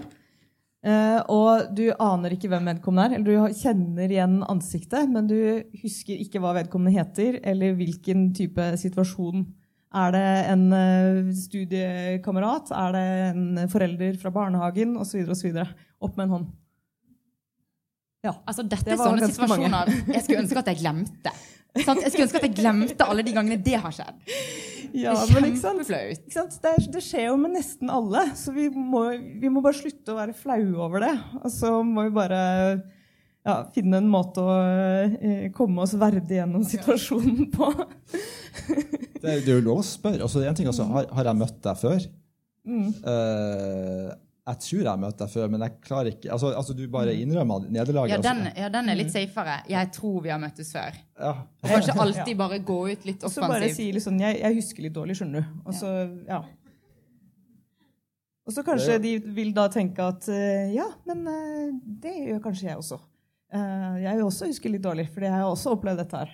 [1.33, 6.19] og du aner ikke hvem vedkommende er, eller du kjenner igjen ansiktet, men du husker
[6.21, 9.47] ikke hva vedkommende heter, eller hvilken type situasjon
[9.95, 12.71] er det en uh, studiekamerat?
[12.75, 14.95] Er det en forelder fra barnehagen?
[15.01, 15.23] Osv.
[15.31, 15.59] osv.
[16.03, 16.53] Opp med en hånd.
[18.25, 18.33] Ja.
[18.43, 19.99] Altså, dette det er sånne situasjoner mange.
[20.15, 21.33] jeg skulle ønske at jeg glemte.
[21.75, 24.21] Sånn, Jeg skulle ønske at jeg glemte alle de gangene det har skjedd.
[24.95, 26.27] Ja, det er kjempeflaut.
[26.31, 29.01] Det, det, skjer jo med nesten alle, så vi må,
[29.41, 31.11] vi må, bare slutte å være flaue over det.
[31.41, 32.39] Og så må vi bare
[33.45, 37.69] ja, finne en måte å eh, komme oss verdig gjennom situasjonen på.
[39.21, 40.23] det, er, jo lov å spørre.
[40.25, 42.07] Altså, en ting altså, har, har, jeg møtt deg før?
[42.65, 42.87] Mm.
[43.05, 44.09] Uh,
[44.45, 47.13] jeg tror jeg har møtt deg før, men jeg klarer ikke altså, altså Du bare
[47.13, 47.21] mm.
[47.21, 48.15] innrømmer nederlaget.
[48.15, 49.15] Ja, den, ja, den er litt mm.
[49.15, 49.55] safere.
[49.69, 50.99] Jeg tror vi har møttes før.
[51.21, 51.31] Ja.
[51.61, 53.39] Og kanskje alltid bare gå ut litt offensivt.
[53.39, 55.57] Så bare si liksom, jeg, jeg husker litt dårlig, skjønner du.
[55.65, 55.95] Og så,
[56.29, 56.41] ja.
[58.45, 61.69] Og så kanskje de vil da tenke at eh, ja, men eh,
[62.05, 63.01] det gjør kanskje jeg også.
[63.53, 66.33] Eh, jeg vil også huske litt dårlig, for jeg har også opplevd dette her.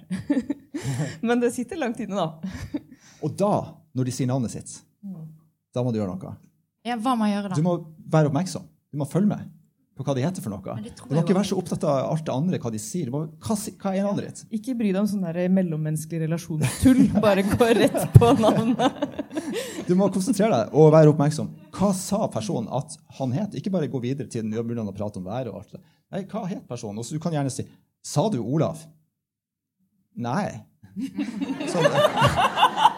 [1.28, 2.80] men det sitter langt inne, da.
[3.26, 3.54] Og da,
[3.98, 4.80] når de sier navnet sitt,
[5.72, 6.36] da må du gjøre noe.
[6.88, 7.58] Ja, hva må jeg gjøre da?
[7.60, 7.76] Du må
[8.12, 8.64] være oppmerksom.
[8.92, 9.50] Du må følge med
[10.02, 10.76] på hva de heter for noe.
[10.82, 13.12] Du må ikke være så opptatt av alt det andre, hva de sier.
[13.14, 14.44] Må, hva, hva er navnet ditt?
[14.58, 17.04] Ikke bry deg om sånn mellommenneskelig relasjonstull.
[17.26, 19.04] Bare gå rett på navnet.
[19.86, 21.52] Du må konsentrere deg og være oppmerksom.
[21.76, 23.58] Hva sa personen at han het?
[23.60, 25.52] Ikke bare gå videre til den å prate om været.
[25.52, 25.82] og alt det.
[26.12, 27.00] Nei, hva het personen?
[27.00, 27.68] Og så du kan gjerne si
[28.04, 28.82] Sa du Olav?
[30.18, 30.50] Nei.
[31.72, 31.86] Sånn.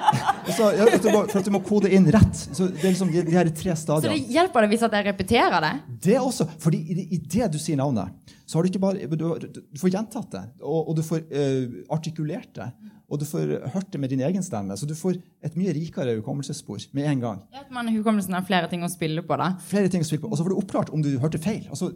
[0.53, 2.36] Så, ja, du må, for at du må kode inn rett.
[2.36, 4.03] Så det er liksom de, de her tre stadiene.
[4.03, 5.74] Så det hjelper det hvis at jeg repeterer det?
[6.07, 9.07] Det også, fordi i det, i det du sier navnet, så har du ikke bare
[9.07, 12.68] Du, du får gjentatt det, og, og du får uh, artikulert det,
[13.07, 14.76] og du får hørt det med din egen stemme.
[14.80, 17.43] Så du får et mye rikere hukommelsesspor med en gang.
[17.55, 19.53] At man hukommelsen har flere ting å spille på, da.
[19.70, 20.34] Flere ting å spille på.
[20.34, 21.66] Og så får du oppklart om du hørte feil.
[21.70, 21.93] Altså,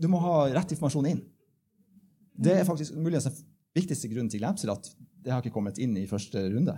[0.00, 1.22] du må ha rett informasjon inn.
[2.38, 3.38] Det er faktisk muligens den
[3.76, 4.90] viktigste grunnen til glemsel, at
[5.24, 6.76] det har ikke kommet inn i første runde.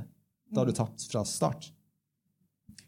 [0.50, 1.70] Da har du tapt fra start.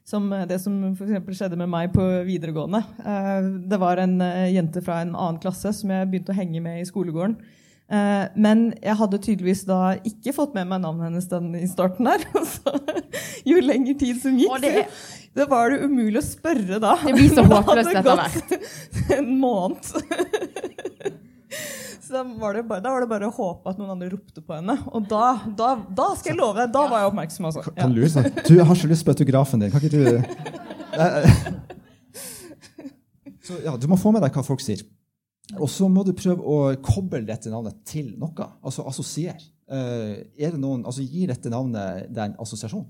[0.09, 2.83] Som eh, det som for skjedde med meg på videregående.
[2.99, 6.63] Eh, Det var en eh, jente fra en annen klasse som jeg begynte å henge
[6.65, 7.37] med i skolegården.
[7.93, 12.09] Eh, Men jeg hadde tydeligvis da ikke fått med meg navnet hennes den i starten
[12.09, 12.25] der.
[12.55, 12.73] Så
[13.49, 14.87] jo lenger tid som gikk, det...
[15.37, 16.95] det var det umulig å spørre da.
[17.03, 18.53] Det blir så håpløst etter hvert.
[19.19, 19.85] En måned.
[22.03, 24.41] Så da var, det bare, da var det bare å håpe at noen andre ropte
[24.45, 24.75] på henne.
[24.93, 25.27] Og da,
[25.59, 27.49] da, da skal jeg love deg, da var jeg oppmerksom.
[27.51, 27.65] Altså.
[27.69, 27.77] Ja.
[27.83, 28.29] Kan lure sånn.
[28.41, 29.73] Du, har ikke lyst på autografen din.
[29.73, 30.05] Kan ikke du.
[33.43, 34.81] Så ja, Du må få med deg hva folk sier.
[35.59, 38.47] Og så må du prøve å koble dette navnet til noe.
[38.63, 39.41] Altså assosiere.
[39.73, 42.85] Eh, er det altså Gir dette navnet deg en assosiasjon?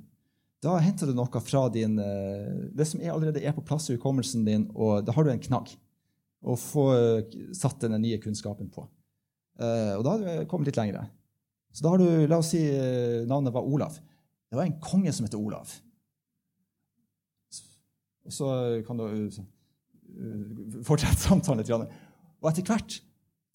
[0.62, 3.96] Da henter du noe fra din, eh, det som er allerede er på plass i
[3.96, 5.74] hukommelsen din, og da har du en knagg
[6.42, 8.86] å få eh, satt den nye kunnskapen på.
[9.62, 11.04] Og da har du kommet litt lenger.
[11.76, 12.62] Så da har du, la oss si
[13.28, 13.98] navnet var Olav.
[14.50, 15.70] Det var en konge som heter Olav.
[18.26, 18.48] Og så
[18.86, 19.04] kan du
[20.88, 21.94] fortsette samtalen litt.
[22.42, 23.00] Og etter hvert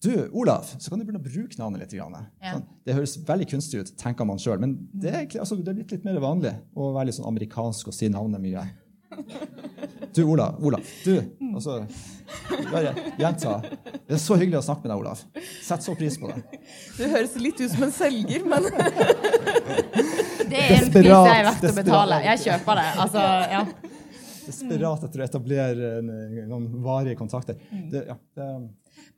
[0.04, 1.94] du, Olav, så kan du begynne å bruke navnet litt.
[1.98, 2.28] grann.
[2.38, 2.52] Ja.
[2.54, 5.80] Sånn, det høres veldig kunstig ut, tenker man sjøl, men det er, altså, det er
[5.80, 8.66] blitt litt mer vanlig å være litt sånn amerikansk og si navnet mye.
[10.14, 10.56] Du, Olav.
[10.64, 10.86] Olav.
[11.04, 11.18] Du.
[11.52, 11.74] Og så
[12.72, 13.58] bare gjenta.
[14.08, 15.20] Det er så hyggelig å snakke med deg, Olav.
[15.62, 16.40] Sett så pris på det.
[16.96, 18.66] Du høres litt ut som en selger, men
[20.48, 22.20] Det er en pris jeg er verdt å betale.
[22.24, 22.86] Jeg kjøper det.
[23.04, 23.62] Altså, ja.
[24.48, 26.12] Desperat etter å etablere en,
[26.50, 27.58] noen varige kontakter.
[27.92, 28.48] Det, ja, det,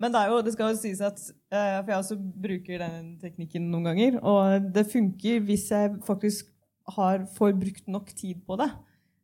[0.02, 1.20] Men det, er jo, det skal jo sies at
[1.52, 4.20] eh, For jeg også bruker den teknikken noen ganger.
[4.20, 6.50] Og det funker hvis jeg faktisk
[6.96, 8.70] har, får brukt nok tid på det.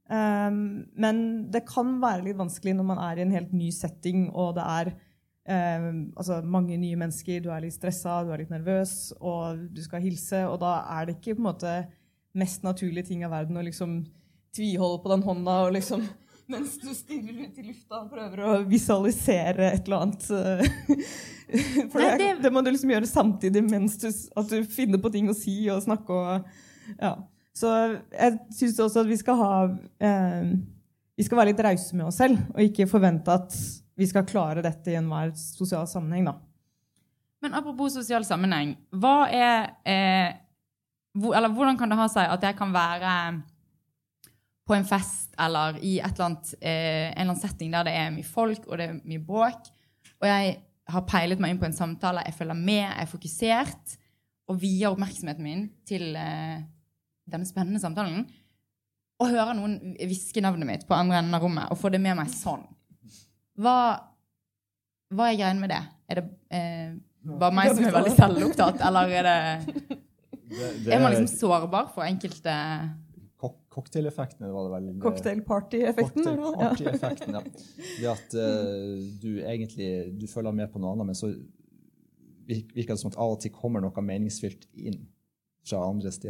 [0.06, 1.16] Um, men
[1.50, 4.66] det kan være litt vanskelig når man er i en helt ny setting, og det
[4.70, 4.90] er
[5.80, 9.82] um, altså mange nye mennesker, du er litt stressa, du er litt nervøs, og du
[9.82, 11.74] skal hilse, og da er det ikke på en måte
[12.38, 13.98] mest naturlige ting av verden å liksom
[14.56, 16.06] tviholde på den hånda og liksom
[16.48, 20.26] mens du stirrer ut i lufta og prøver å visualisere et eller annet.
[20.30, 21.06] eh,
[21.90, 24.98] For Nei, det, det- det må du liksom gjøre samtidig mens du, at du finner
[25.02, 26.46] på ting å si og snakke og
[27.02, 27.16] ja.
[27.56, 27.70] Så
[28.12, 29.50] jeg syns også at vi skal ha
[30.04, 30.50] eh,
[31.16, 33.54] Vi skal være litt rause med oss selv og ikke forvente at
[33.96, 36.26] vi skal klare dette i enhver sosial sammenheng.
[36.28, 36.34] da.
[37.42, 38.74] Men apropos sosial sammenheng.
[38.92, 40.34] Hva er eh,
[41.16, 43.14] hvor, Eller hvordan kan det ha seg at jeg kan være
[44.66, 48.26] på en fest eller i annet, eh, en eller annen setting der det er mye
[48.26, 49.68] folk og det er mye bråk,
[50.16, 50.56] og jeg
[50.90, 53.94] har peilet meg inn på en samtale, jeg følger med, jeg er fokusert,
[54.46, 56.60] og vier oppmerksomheten min til eh,
[57.26, 58.26] denne spennende samtalen,
[59.16, 62.18] og hører noen hviske navnet mitt på andre enden av rommet, og får det med
[62.18, 62.66] meg sånn.
[63.56, 63.78] Hva,
[65.14, 65.82] hva er greien med det?
[66.10, 66.90] Er det eh,
[67.26, 69.38] bare meg som er veldig selvopptatt, eller er det
[70.92, 72.54] Er man liksom sårbar for enkelte
[73.76, 74.86] Cocktaileffekten var det vel?
[75.04, 76.24] Cocktailparty-effekten?
[76.24, 77.42] Cocktailparty-effekten, ja.
[78.00, 81.28] Det at uh, du egentlig du følger med på noe annet, men så
[82.46, 85.02] virker det som at av og til kommer noe meningsfylt inn
[85.66, 86.20] fra andres,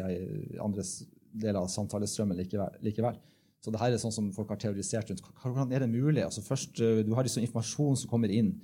[0.62, 0.96] andres
[1.36, 2.78] deler av samtalestrømmen likevel.
[2.84, 3.18] likevel.
[3.64, 5.24] Så det her er sånn som folk har teorisert rundt.
[5.42, 6.22] Hvordan er det mulig?
[6.24, 8.60] Altså først, eh, Du har liksom informasjon som kommer inn,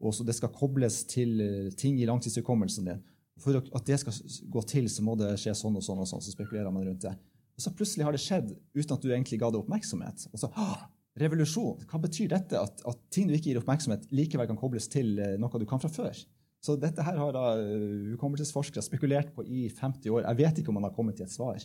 [0.00, 3.02] og så det skal kobles til eh, ting i langtidshukommelsen din.
[3.38, 4.12] For at det skal
[4.50, 7.00] gå til, så må det skje sånn og sånn, og sånn, så spekulerer man rundt
[7.06, 7.14] det.
[7.60, 10.22] Og så plutselig har det skjedd uten at du egentlig ga det oppmerksomhet.
[10.32, 10.86] Og så, ah,
[11.20, 11.82] Revolusjon.
[11.90, 12.56] Hva betyr dette?
[12.56, 15.82] At, at ting du ikke gir oppmerksomhet, likevel kan kobles til eh, noe du kan
[15.82, 16.16] fra før.
[16.64, 20.22] Så dette her har da eh, hukommelsesforskere spekulert på i 50 år.
[20.22, 21.60] Jeg vet ikke om man har kommet til et svar.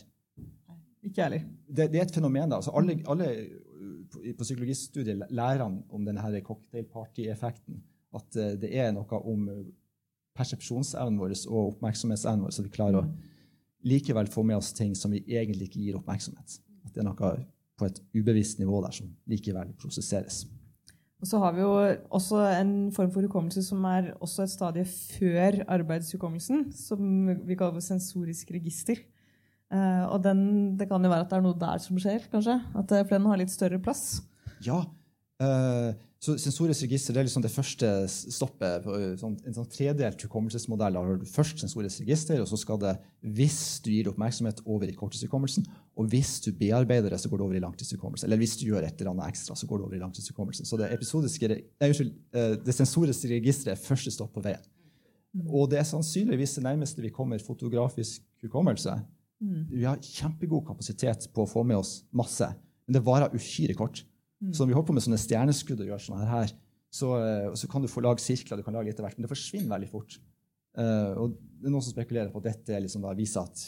[1.06, 1.46] Ikke heller.
[1.64, 2.50] Det, det er et fenomen.
[2.50, 2.58] da.
[2.58, 7.80] Altså alle, alle uh, på, psykologistudiet lærer om denne cocktailparty-effekten.
[8.16, 9.48] At det er noe om
[10.36, 13.08] persepsjonsevnen vår og oppmerksomhetsevnen vår, så vi klarer å
[13.86, 16.58] likevel får med oss ting som vi egentlig ikke gir oppmerksomhet.
[16.86, 17.32] At det er noe
[17.76, 20.44] på et ubevisst nivå der som likevel prosesseres.
[21.16, 21.72] Og så har vi jo
[22.12, 27.78] også en form for hukommelse som er også et stadie før arbeidshukommelsen, som vi kaller
[27.78, 29.00] for sensorisk register.
[29.72, 32.58] Uh, og den, det kan jo være at det er noe der som skjer, kanskje?
[32.76, 34.20] At for den har litt større plass?
[34.64, 34.82] Ja.
[35.40, 35.96] Uh,
[36.26, 38.82] så Sensorisk register det er liksom det første stoppet.
[38.82, 40.98] på sånn, En sånn tredelt hukommelsesmodell.
[40.98, 44.96] Har du først sensorisk register, og så skal det, hvis du gir oppmerksomhet, over i
[44.96, 45.66] korttidshukommelsen.
[45.96, 48.26] Og hvis du bearbeider det, så går det over i langtidshukommelse.
[48.26, 50.66] Eller hvis du gjør et eller annet ekstra, så går det over i langtidshukommelsen.
[50.66, 50.90] Så det,
[51.80, 51.92] nei,
[52.66, 54.64] det sensoriske registeret er første stopp på veien.
[55.46, 58.98] Og det er sannsynligvis det nærmeste vi kommer fotografisk hukommelse.
[59.40, 59.64] Mm.
[59.70, 62.48] Vi har kjempegod kapasitet på å få med oss masse,
[62.86, 64.02] men det varer uhyre kort.
[64.42, 64.52] Mm.
[64.52, 66.52] Så når vi holder på med sånne stjerneskudd og gjør sånn her,
[66.92, 69.32] så, eh, så, kan du få lage sirkler, du kan lage etter hvert, men det
[69.32, 70.18] forsvinner veldig fort.
[70.76, 73.60] Uh, og det er Noen som spekulerer på at dette liksom da viser at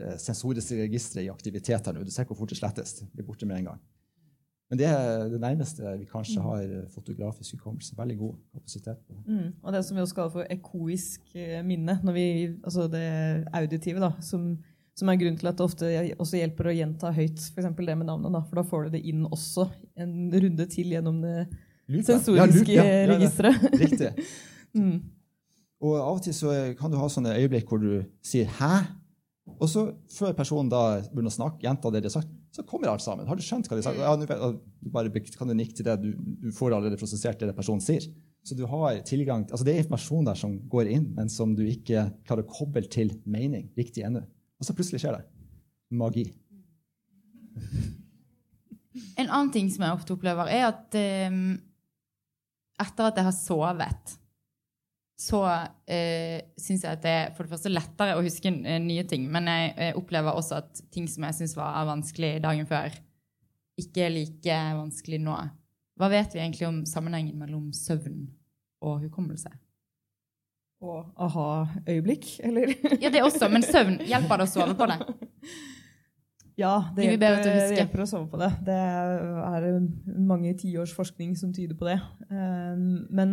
[0.00, 2.06] uh, sensoriske registre i aktivitet her nå.
[2.08, 2.94] Du ser hvor fort det slettes.
[3.02, 3.82] Det blir borte med en gang.
[4.72, 6.46] Men det er det nærmeste vi kanskje mm.
[6.46, 7.92] har fotografisk hukommelse.
[7.98, 9.18] Veldig god kapasitet på.
[9.26, 9.50] Mm.
[9.60, 11.36] Og det som vi også kaller for ekoisk
[11.68, 12.26] minne, når vi,
[12.64, 13.04] altså det
[13.60, 14.54] auditive, da, som
[14.94, 15.90] som er grunnen til at det ofte
[16.22, 17.70] også hjelper å gjenta høyt f.eks.
[17.74, 18.30] det med navnet.
[18.30, 19.66] Da, for da får du det inn også
[20.00, 21.36] en runde til gjennom det
[21.90, 22.06] Lupa.
[22.12, 23.64] sensoriske ja, ja, ja, registeret.
[23.80, 24.12] Riktig.
[24.78, 24.98] mm.
[25.84, 29.00] Og av og til så kan du ha sånne øyeblikk hvor du sier 'hæ?'
[29.60, 32.88] Og så, før personen da begynner å snakke, gjenta det de har sagt, så kommer
[32.88, 33.26] alt sammen.
[33.28, 34.00] Har du skjønt hva de har sagt?
[34.00, 35.98] Ja, du bare kan du nikke til det.
[36.00, 38.06] Du, du får allerede prosessert det personen sier.
[38.44, 41.62] Så du har tilgang, altså Det er informasjon der som går inn, men som du
[41.64, 44.24] ikke klarer å koble til mening riktig ennå.
[44.64, 45.24] Og så plutselig skjer det.
[45.92, 46.22] Magi.
[49.20, 50.96] En annen ting som jeg ofte opplever, er at
[51.28, 51.58] um,
[52.80, 54.14] etter at jeg har sovet,
[55.20, 59.04] så uh, syns jeg at det er for det første lettere å huske uh, nye
[59.10, 59.28] ting.
[59.28, 62.96] Men jeg uh, opplever også at ting som jeg syns var vanskelig dagen før,
[63.84, 65.36] ikke er like vanskelig nå.
[66.00, 68.24] Hva vet vi egentlig om sammenhengen mellom søvn
[68.80, 69.52] og hukommelse?
[70.84, 72.74] Og aha-øyeblikk, eller?
[73.02, 73.98] ja, det også, men søvn.
[74.08, 75.00] Hjelper det å sove på det?
[76.54, 78.52] Ja, det hjelper, det hjelper, å sove på det.
[78.62, 79.64] Det er
[80.22, 81.96] mange tiårs forskning som tyder på det.
[82.30, 83.32] Ehm, men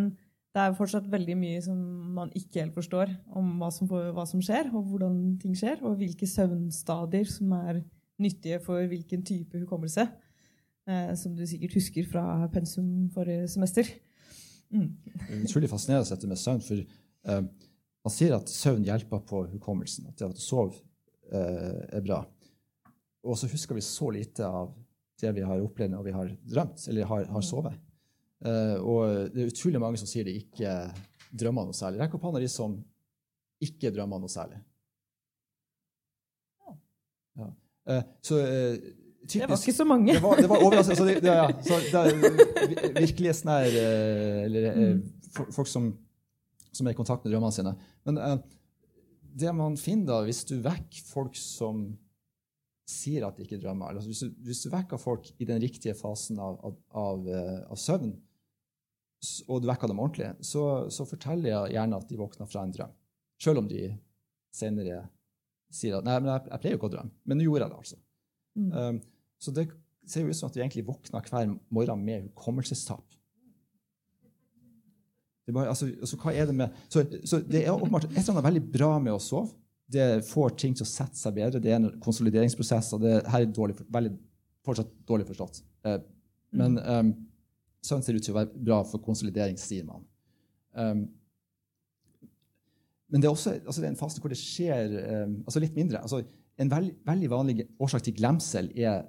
[0.52, 1.78] det er fortsatt veldig mye som
[2.16, 6.00] man ikke helt forstår om hva som, hva som skjer, og hvordan ting skjer, og
[6.02, 7.84] hvilke søvnstadier som er
[8.22, 10.08] nyttige for hvilken type hukommelse.
[10.90, 13.86] Eh, som du sikkert husker fra pensum forrige semester.
[14.74, 14.90] Mm.
[15.44, 16.62] Utrolig fascinerende dette med søvn.
[16.62, 16.82] for
[17.28, 17.44] Uh,
[18.02, 20.80] man sier at søvn hjelper på hukommelsen, at det å sove
[21.30, 22.24] eh, er bra.
[23.30, 24.72] Og så husker vi så lite av
[25.22, 27.78] det vi har opplevd når vi har drømt eller har, har sovet.
[28.42, 30.74] Eh, og det er utrolig mange som sier de ikke
[31.30, 32.02] drømmer noe særlig.
[32.02, 32.80] Rekk opp hånda de som
[33.62, 34.58] ikke drømmer noe særlig.
[37.38, 38.02] Ja.
[38.26, 38.42] så
[39.22, 40.14] Typisk, det var ikke så mange.
[40.18, 40.98] Det var, det var overraskende.
[40.98, 43.76] Så det, det, ja, så det er virkelighetsnær
[44.48, 45.04] Eller mm.
[45.54, 45.92] folk som
[46.76, 47.76] som er i kontakt med drømmene sine.
[48.08, 48.38] Men eh,
[49.42, 51.86] det man finner da, hvis du vekker folk som
[52.92, 55.96] sier at de ikke drømmer, eller hvis du, hvis du vekker folk i den riktige
[55.96, 58.14] fasen av, av, av, eh, av søvn,
[59.48, 62.74] og du vekker dem ordentlig, så, så, forteller jeg gjerne at de våkner fra en
[62.74, 62.94] drøm.
[63.42, 63.84] Selv om de
[64.54, 65.04] senere
[65.72, 67.14] sier at nei, men jeg, jeg pleier jo ikke å drømme.
[67.30, 68.00] Men nå gjorde jeg det, altså.
[68.58, 68.72] Mm.
[68.74, 68.98] Um,
[69.42, 69.68] så det
[70.10, 73.06] ser jo ut som at de egentlig våkner hver morgen med hukommelsestap.
[75.46, 78.36] Det bare, altså, altså, hva er det med Så, så det er åpenbart et eller
[78.36, 79.56] annet veldig bra med å sove.
[79.92, 81.60] Det får ting til å sette seg bedre.
[81.60, 82.94] Det er en konsolideringsprosess.
[82.96, 84.14] og det her er dårlig, veldig,
[84.66, 85.64] fortsatt dårlig forstått.
[85.88, 85.98] Eh,
[86.56, 87.10] men um,
[87.84, 90.06] søvn ser ut til å være bra for konsolidering, sier man.
[90.78, 91.02] Um,
[93.12, 94.94] men det er også altså det er en fase hvor det skjer
[95.26, 96.04] um, altså litt mindre.
[96.06, 96.22] Altså,
[96.62, 99.08] en veld, veldig vanlig årsak til glemsel er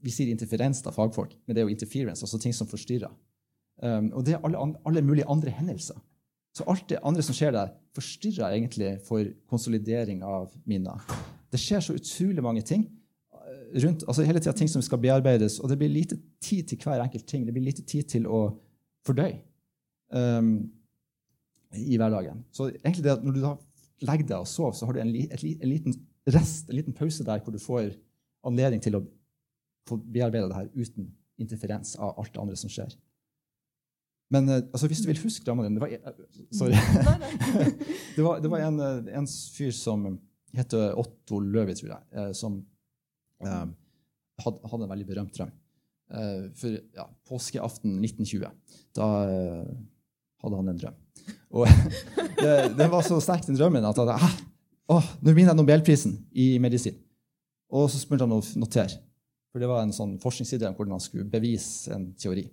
[0.00, 3.12] Vi sier interferens av fagfolk, men det er jo interference, altså ting som forstyrrer.
[3.80, 5.96] Um, og det er alle, alle, mulige andre hendelser.
[6.54, 11.00] Så alt det andre som skjer der, forstyrrer egentlig for konsolidering av minner.
[11.50, 12.84] Det skjer så utrolig mange ting
[13.32, 16.82] eh, rundt, altså hele tida ting som skal bearbeides, og det blir lite tid til
[16.82, 17.46] hver enkelt ting.
[17.46, 18.42] Det blir lite tid til å
[19.06, 19.40] fordøye
[20.12, 20.68] um,
[21.72, 22.44] i hverdagen.
[22.52, 23.54] Så egentlig det at når du da
[24.10, 25.96] legger deg og sover, så har du en, et, en, liten
[26.28, 27.94] rest, en liten pause der hvor du får
[28.46, 29.04] anledning til å
[29.88, 32.92] få bearbeida det her uten interferens av alt det andre som skjer.
[34.30, 36.74] Men eh, altså, hvis du vil huske dramaene dine det var, eh, Sorry.
[38.16, 40.06] det, var, det var en, eh, en, fyr som
[40.54, 42.60] heter Otto Løvi, tror jeg, som
[43.42, 43.66] eh,
[44.44, 45.52] hadde, en veldig berømt drøm.
[46.14, 48.46] eh, for ja, påskeaften 1920.
[48.98, 49.74] Da eh,
[50.42, 51.02] hadde han en drøm.
[51.54, 51.66] Og
[52.42, 54.38] det, det var så sterk den drømmen at han ah,
[54.90, 56.98] å, nå vinner jeg Nobelprisen i medisin.
[57.70, 58.98] Og så spurte han å notere.
[59.50, 62.46] For det var en sånn forskningsidé om hvordan han skulle bevise en teori.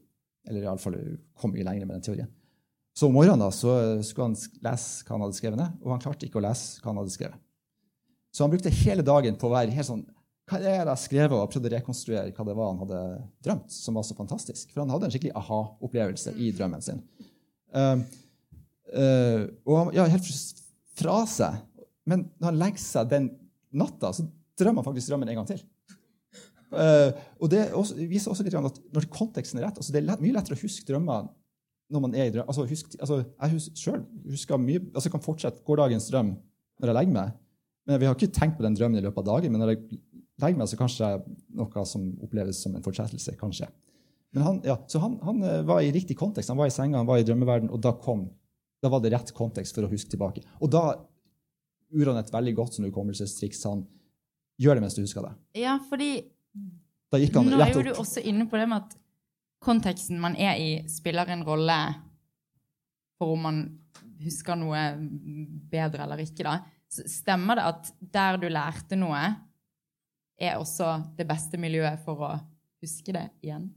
[0.47, 0.97] Eller iallfall
[1.37, 2.29] kom mye lenger med den teorien.
[2.97, 6.01] Så om morgenen da, så skulle han lese hva han hadde skrevet ned, og han
[6.01, 7.41] klarte ikke å lese hva han hadde skrevet.
[8.33, 10.05] Så han brukte hele dagen på å være helt sånn
[10.47, 11.35] Hva er det jeg har skrevet?
[11.35, 12.99] Og prøvde å rekonstruere hva det var han hadde
[13.43, 14.69] drømt, som var så fantastisk.
[14.71, 17.01] For han hadde en skikkelig aha-opplevelse i drømmen sin.
[17.75, 17.99] Uh,
[18.95, 20.29] uh, og ja, helt
[20.97, 21.59] fra seg.
[22.07, 23.27] Men når han legger seg den
[23.75, 24.23] natta, så
[24.57, 25.59] drømmer han faktisk drømmen en gang til.
[26.67, 30.07] Uh, og Det også, viser også litt at når konteksten er rett altså Det er
[30.09, 31.29] lett, mye lettere å huske drømmer
[31.87, 32.47] når man er i drøm.
[32.51, 36.33] Altså, husk, altså, jeg husker selv husker mye, altså, kan fortsette gårsdagens drøm
[36.81, 37.35] når jeg legger meg.
[37.87, 40.01] Men Vi har ikke tenkt på den drømmen i løpet av dagen, men når jeg
[40.43, 41.11] legger meg, så kanskje
[41.55, 43.37] noe som oppleves som en fortsettelse.
[43.39, 43.69] kanskje.
[44.35, 46.51] Men han, ja, så han, han, eh, var i riktig kontekst.
[46.51, 48.27] Han var i senga, han var i drømmeverden, og da kom,
[48.83, 50.43] da var det rett kontekst for å huske tilbake.
[50.59, 50.83] Og da
[51.95, 53.63] gjorde han et veldig godt sånn hukommelsestriks.
[53.71, 53.85] Han
[54.61, 55.33] gjør det mens du husker det.
[55.63, 56.11] Ja, fordi
[57.11, 58.97] da gikk han Nå er jo du også inne på det med at
[59.63, 61.77] konteksten man er i, spiller en rolle
[63.17, 63.61] for om man
[64.21, 64.81] husker noe
[65.71, 66.45] bedre eller ikke.
[66.45, 66.59] da.
[66.89, 69.23] Stemmer det at der du lærte noe,
[70.37, 72.31] er også det beste miljøet for å
[72.83, 73.71] huske det igjen?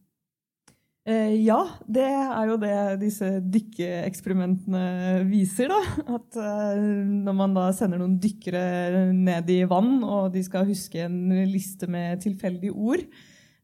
[1.09, 1.57] Eh, ja,
[1.89, 5.73] det er jo det disse dykkeeksperimentene viser.
[5.73, 5.81] da.
[6.19, 6.83] At eh,
[7.25, 11.89] når man da sender noen dykkere ned i vann, og de skal huske en liste
[11.91, 13.07] med tilfeldige ord,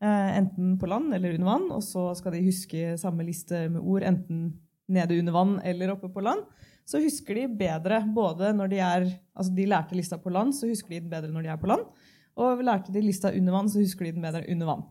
[0.00, 3.84] eh, enten på land eller under vann, og så skal de huske samme liste med
[3.84, 4.48] ord enten
[4.88, 6.44] nede under vann eller oppe på land,
[6.86, 10.64] så husker de bedre både når de er Altså de lærte lista på land, så
[10.70, 11.82] husker de den bedre når de er på land.
[12.40, 14.86] Og lærte de lista under vann, så husker de den bedre under vann.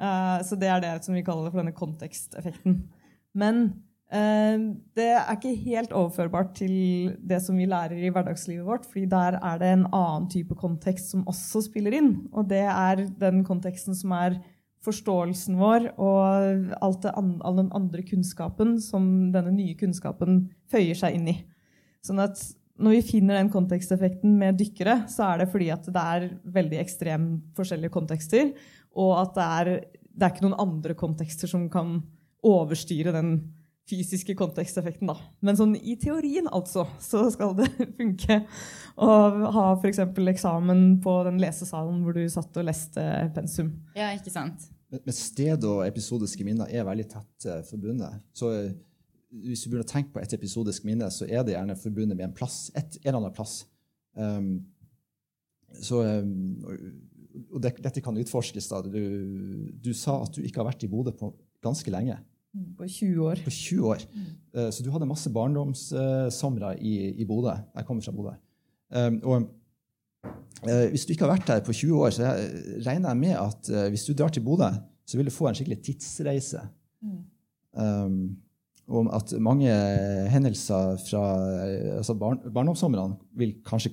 [0.00, 2.78] Uh, så det er det som vi kaller for denne konteksteffekten.
[3.36, 3.64] Men
[4.12, 9.04] uh, det er ikke helt overførbart til det som vi lærer i hverdagslivet vårt, fordi
[9.10, 12.14] der er det en annen type kontekst som også spiller inn.
[12.32, 14.40] Og det er den konteksten som er
[14.84, 21.28] forståelsen vår og det, all den andre kunnskapen som denne nye kunnskapen føyer seg inn
[21.34, 21.36] i.
[22.00, 22.40] Sånn at
[22.80, 26.78] når vi finner den konteksteffekten med dykkere, så er det fordi at det er veldig
[26.80, 28.54] ekstremt forskjellige kontekster,
[28.98, 29.72] og at det er,
[30.10, 31.98] det er ikke noen andre kontekster som kan
[32.46, 33.34] overstyre den
[33.90, 35.10] fysiske konteksteffekten.
[35.10, 35.16] Da.
[35.44, 37.68] Men sånn i teorien, altså, så skal det
[37.98, 38.42] funke
[39.00, 39.14] å
[39.56, 40.02] ha f.eks.
[40.32, 43.72] eksamen på den lesesalen hvor du satt og leste pensum.
[43.98, 44.68] Ja, ikke sant?
[44.90, 48.22] Men sted og episodiske minner er veldig tett uh, forbundet.
[48.34, 48.70] Så uh,
[49.30, 52.26] hvis du begynner å tenke på et episodisk minne, så er det gjerne forbundet med
[52.26, 52.64] en plass.
[52.74, 53.60] Et, en eller annen plass.
[54.18, 54.50] Um,
[55.78, 56.80] så, um,
[57.50, 58.68] og det, dette kan utforskes.
[58.70, 58.82] da.
[58.84, 61.32] Du, du, sa at du ikke har vært i Bodø på
[61.64, 62.18] ganske lenge.
[62.76, 63.40] På 20 år.
[63.44, 64.04] På 20 år.
[64.56, 67.54] Uh, så du hadde masse barndomssomre i, i Bodø.
[67.76, 68.34] Jeg kommer fra Bodø.
[68.90, 69.36] Um, og
[70.66, 73.36] uh, hvis du ikke har vært der på 20 år, så jeg, regner jeg med
[73.38, 74.72] at uh, hvis du drar til Bodø,
[75.06, 76.64] så vil du få en skikkelig tidsreise.
[77.02, 77.18] Mm.
[77.80, 78.22] Um,
[78.90, 79.70] og at mange
[80.32, 81.22] hendelser fra
[82.00, 83.92] altså barn, barndomssomrene vil kanskje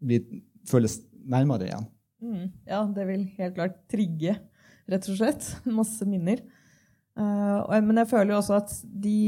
[0.00, 0.22] bli,
[0.68, 1.84] føles nærmere igjen.
[2.24, 4.38] Mm, ja, det vil helt klart trigge,
[4.90, 5.48] rett og slett.
[5.80, 6.42] Masse minner.
[7.14, 8.72] Uh, men jeg føler jo også at,
[9.04, 9.18] de,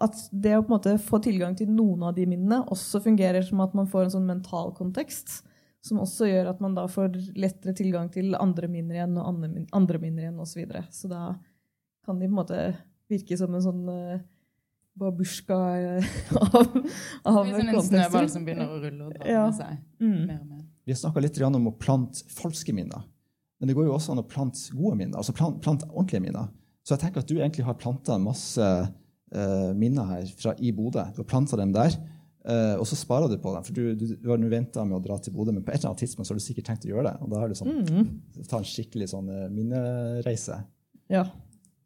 [0.00, 3.44] at, det å på en måte få tilgang til noen av de minnene også fungerer
[3.44, 5.42] som at man får en sånn mental kontekst.
[5.82, 9.64] Som også gjør at man da får lettere tilgang til andre minner igjen og andre,
[9.74, 10.52] andre minner igjen osv.
[10.52, 10.84] Så, videre.
[10.94, 11.22] så da
[12.06, 12.60] kan de på en måte
[13.10, 14.22] virke som en sånn uh,
[14.98, 15.54] babusjka
[16.44, 16.56] av,
[17.24, 19.46] av, blir Som en snøball som begynner å rulle og dra ja.
[19.48, 20.20] med seg mm.
[20.28, 20.61] mer og mer.
[20.84, 23.04] Vi har snakka litt om å plante falske minner.
[23.60, 25.20] Men det går jo også an å plante gode minner.
[25.20, 26.48] altså plante, plante ordentlige minner.
[26.82, 31.04] Så jeg tenker at du egentlig har planta masse uh, minner her fra, i Bodø.
[31.14, 31.94] Du har planta dem der,
[32.42, 33.68] uh, og så sparer du på dem.
[33.68, 35.78] For du, du, du har nå venta med å dra til Bodø, men på et
[35.78, 37.14] eller annet tidspunkt så har du sikkert tenkt å gjøre det.
[37.22, 38.42] Og da har du sånn, mm.
[38.50, 40.58] ta en skikkelig sånn uh, minnereise.
[41.12, 41.28] Ja.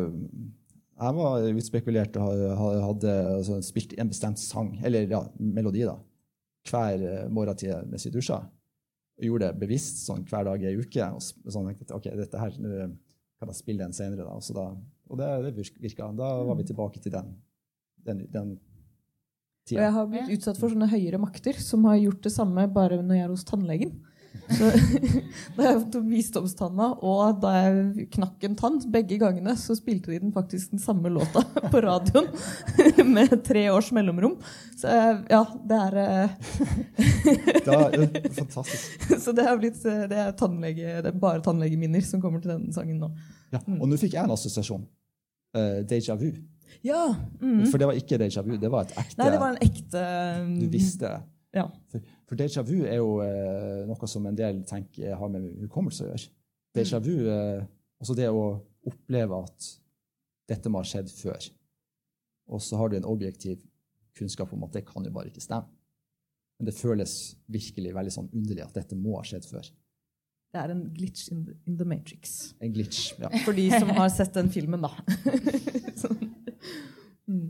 [0.94, 2.42] Jeg var utspekulert og
[2.86, 5.96] hadde altså, spilt en bestemt sang, eller ja, melodi, da,
[6.70, 7.02] hver
[7.34, 8.38] morgen til mens vi dusja.
[9.18, 11.08] Og gjorde det bevisst sånn hver dag i ei uke.
[11.14, 12.70] og sånn, ok, dette her, nå
[13.38, 14.26] kan jeg spille den senere.
[14.26, 14.38] Da.
[14.56, 14.68] Da,
[15.10, 16.08] og det, det virka.
[16.16, 17.34] Da var vi tilbake til den,
[18.06, 18.54] den, den
[19.66, 19.78] tida.
[19.78, 23.00] Og jeg har blitt utsatt for sånne høyere makter som har gjort det samme bare
[23.02, 23.94] når jeg er hos tannlegen.
[24.44, 24.68] Så,
[25.56, 30.20] da jeg tok visdomstanna og da jeg knakk en tann, begge gangene, så spilte de
[30.22, 32.28] den faktisk den samme låta på radioen
[33.14, 34.36] med tre års mellomrom.
[34.78, 36.34] Så eh, ja, det er eh,
[37.64, 39.06] det er fantastisk.
[39.22, 42.56] Så det er blitt eh, det er, tannlege, det er bare tannlegeminner som kommer til
[42.56, 43.12] denne sangen nå.
[43.54, 43.62] Ja.
[43.78, 44.84] Og nå fikk jeg en assosiasjon.
[45.54, 46.32] Uh, Deja vu.
[46.82, 47.06] Ja.
[47.40, 47.62] Mm.
[47.70, 50.02] For det var ikke déjà vu, det var et ekte Nei, det var en ekte
[50.58, 51.12] Du visste.
[51.54, 51.68] Ja.
[51.92, 56.06] For, for déjà vu er jo eh, noe som en del tenker har med hukommelse
[56.06, 56.30] å gjøre.
[56.74, 57.64] Déjà vu, eh,
[58.02, 58.44] også det å
[58.88, 59.68] oppleve at
[60.50, 61.46] dette må ha skjedd før.
[62.52, 63.62] Og så har du en objektiv
[64.16, 65.68] kunnskap om at det kan jo bare ikke stemme.
[66.58, 67.14] Men det føles
[67.50, 69.70] virkelig veldig sånn underlig at dette må ha skjedd før.
[70.54, 72.54] Det er en glitch in the, in the Matrix.
[72.62, 73.08] En glitch.
[73.18, 73.30] ja.
[73.42, 74.92] For de som har sett den filmen, da.
[76.02, 76.20] sånn.
[77.30, 77.48] mm.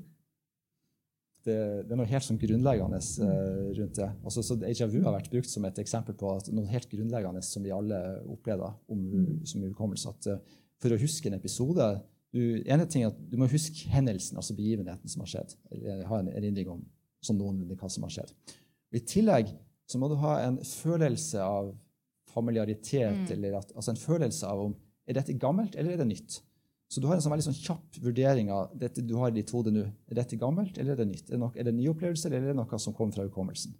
[1.47, 4.09] Det, det er noe helt sånn grunnleggende eh, rundt det.
[4.25, 7.65] Altså, så Déjà vu har vært brukt som et eksempel på noe helt grunnleggende som
[7.65, 8.01] vi alle
[8.33, 9.05] opplever om,
[9.49, 10.13] som hukommelse.
[10.15, 11.89] At uh, for å huske en episode
[12.35, 15.55] du, ene ting er at du må huske hendelsen, altså begivenheten som har skjedd.
[15.71, 16.83] Eller ha en erindring om
[17.25, 18.33] sånn noenlunde hva som har skjedd.
[18.91, 19.53] Og I tillegg
[19.91, 21.71] så må du ha en følelse av
[22.35, 24.75] familiaritet, eller at, altså en følelse av om
[25.07, 26.41] er dette gammelt eller er det nytt.
[26.95, 29.51] Så du har en sånn veldig sånn kjapp vurdering av dette du har i ditt
[29.51, 29.81] hode nå.
[30.07, 31.25] Er dette gammelt, eller er det nytt?
[31.27, 33.27] Er det, nok, er det en ny opplevelse, eller er det noe som kommer fra
[33.27, 33.73] hukommelsen?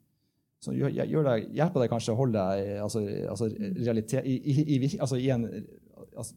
[0.65, 3.01] Så gjør, gjør deg, hjelper deg kanskje å holde deg altså,
[3.31, 3.45] altså,
[3.77, 5.45] realitet, i, i, i, altså, i en
[6.17, 6.35] altså,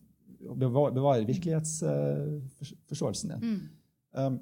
[0.61, 3.41] bevare, bevare virkelighetsforståelsen din.
[4.13, 4.35] Um,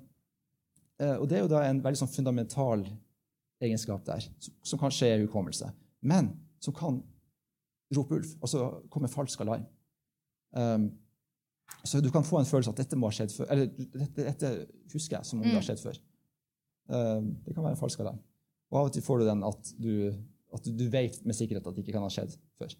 [0.99, 2.79] uh, og det er jo da en veldig sånn fundamental
[3.63, 5.67] egenskap der, som, som kanskje er hukommelse,
[6.03, 6.25] men
[6.59, 6.99] som kan
[7.95, 8.59] rope ulv, altså
[8.91, 9.63] komme falsk alarm.
[10.51, 10.91] Um,
[11.85, 13.49] så du kan få en følelse at dette må ha skjedd før.
[13.53, 14.51] Eller dette, dette
[14.93, 15.99] husker jeg som om det har skjedd før.
[16.89, 18.21] Um, det kan være en falsk alarm.
[18.73, 19.93] Og av og til får du den at du,
[20.53, 22.75] at du vet med sikkerhet at det ikke kan ha skjedd før.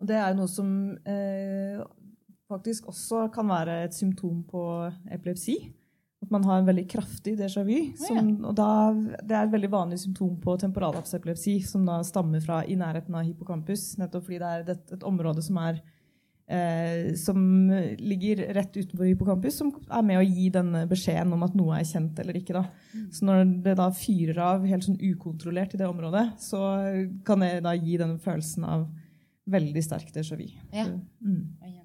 [0.00, 0.70] Og det er noe som
[1.08, 1.80] eh,
[2.48, 4.62] faktisk også kan være et symptom på
[5.12, 5.58] epilepsi.
[6.20, 7.78] At man har en veldig kraftig déjà vu.
[7.96, 12.60] Som, og da, det er et veldig vanlig symptom på temporallapsepilepsi, som da stammer fra
[12.68, 13.94] i nærheten av hippocampus.
[14.00, 15.80] Nettopp fordi det er et, et område som, er,
[16.50, 17.40] eh, som
[17.98, 21.88] ligger rett utenfor hippocampus, som er med å gi denne beskjeden om at noe er
[21.88, 22.56] kjent eller ikke.
[22.58, 23.04] Da.
[23.14, 26.64] Så når det da fyrer av helt sånn ukontrollert i det området, så
[27.26, 28.88] kan det da gi den følelsen av
[29.50, 30.48] veldig sterk déjà vu.
[30.74, 30.86] Ja.
[31.24, 31.78] Mm.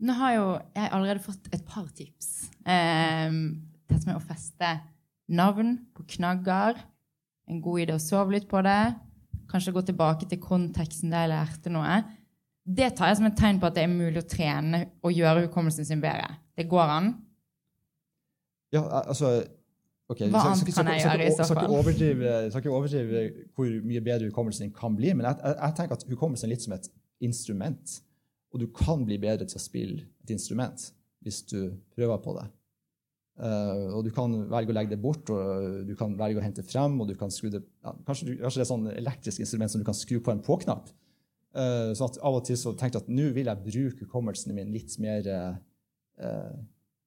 [0.00, 2.48] Nå har jo jeg allerede fått et par tips.
[2.64, 4.78] Um, dette med å feste
[5.30, 6.80] navn på knagger.
[7.50, 8.94] En god idé å sove litt på det.
[9.50, 11.98] Kanskje gå tilbake til konteksten der jeg lærte noe.
[12.64, 15.46] Det tar jeg som et tegn på at det er mulig å trene og gjøre
[15.46, 16.28] hukommelsen sin bedre.
[16.56, 17.08] Det går an.
[18.74, 19.40] Ja, altså
[20.10, 20.28] okay.
[20.30, 21.72] Hva annet kan jeg gjøre i så fall?
[21.80, 23.24] overdrive, skal ikke overdrive
[23.56, 26.54] hvor mye bedre hukommelsen din kan bli, men jeg, jeg, jeg tenker at hukommelsen er
[26.54, 26.88] litt som et
[27.26, 27.98] instrument.
[28.50, 30.90] Og du kan bli bedre til å spille et instrument
[31.24, 31.58] hvis du
[31.96, 32.46] prøver på det.
[33.40, 36.64] Uh, og du kan velge å legge det bort, og du kan velge å hente
[36.66, 39.72] frem, og du kan skru det ja, kanskje, du, kanskje det er sånn elektrisk instrument
[39.72, 40.90] som du kan skru på en på-knapp.
[41.50, 44.54] Eh, så at av og til så tenkte jeg at nå vil jeg bruke hukommelsen
[44.54, 46.52] min litt mer eh,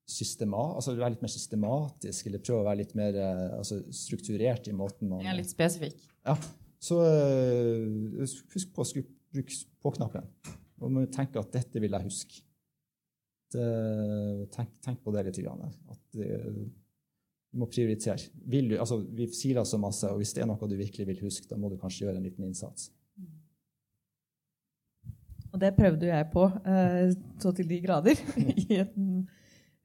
[0.10, 4.68] systema, altså være litt mer systematisk, eller prøve å være litt mer eh, altså strukturert
[4.68, 6.02] i måten man er litt spesifikk.
[6.28, 6.36] Ja.
[6.84, 9.54] Så uh, husk på å bruke bruk
[9.86, 10.26] på-knappen.
[10.84, 12.42] Og må tenke at dette vil jeg huske.
[13.54, 13.68] Det,
[14.52, 15.40] tenk, tenk på det litt.
[15.46, 16.42] Grann, at det,
[17.54, 18.28] du må prioritere.
[18.52, 21.24] Vil du, altså, vi det så masse, og hvis det er noe du virkelig vil
[21.24, 22.90] huske, da må du kanskje gjøre en liten innsats.
[25.54, 28.18] Og det prøvde jeg på eh, så til de grader
[28.66, 28.94] i et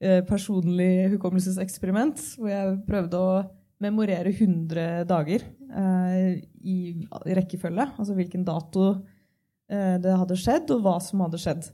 [0.01, 3.41] eh, personlig hukommelseseksperiment hvor jeg prøvde å
[3.79, 6.79] memorere 100 dager eh, i,
[7.37, 7.85] rekkefølge.
[7.95, 8.91] Altså hvilken dato
[9.69, 11.67] det hadde skjedd, og hva som hadde skjedd.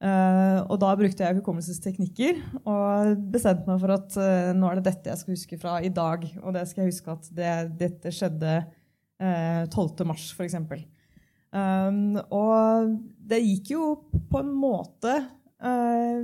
[0.00, 4.16] Og da brukte jeg hukommelsesteknikker og bestemte meg for at
[4.56, 6.24] nå er det dette jeg skal huske fra i dag.
[6.40, 7.52] Og det skal jeg huske at det,
[7.82, 8.54] dette skjedde
[9.20, 10.06] uh, 12.
[10.08, 10.56] mars, f.eks.
[11.48, 12.96] Um, og
[13.28, 13.90] det gikk jo
[14.30, 16.18] på en måte uh,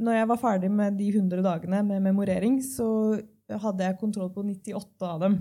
[0.00, 3.18] Når jeg var ferdig med de 100 dagene med memorering, så
[3.50, 5.40] hadde jeg kontroll på 98 av dem.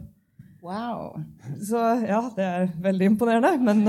[0.66, 1.16] Wow.
[1.62, 3.51] Så ja, det er veldig imponerende.
[3.64, 3.84] Men,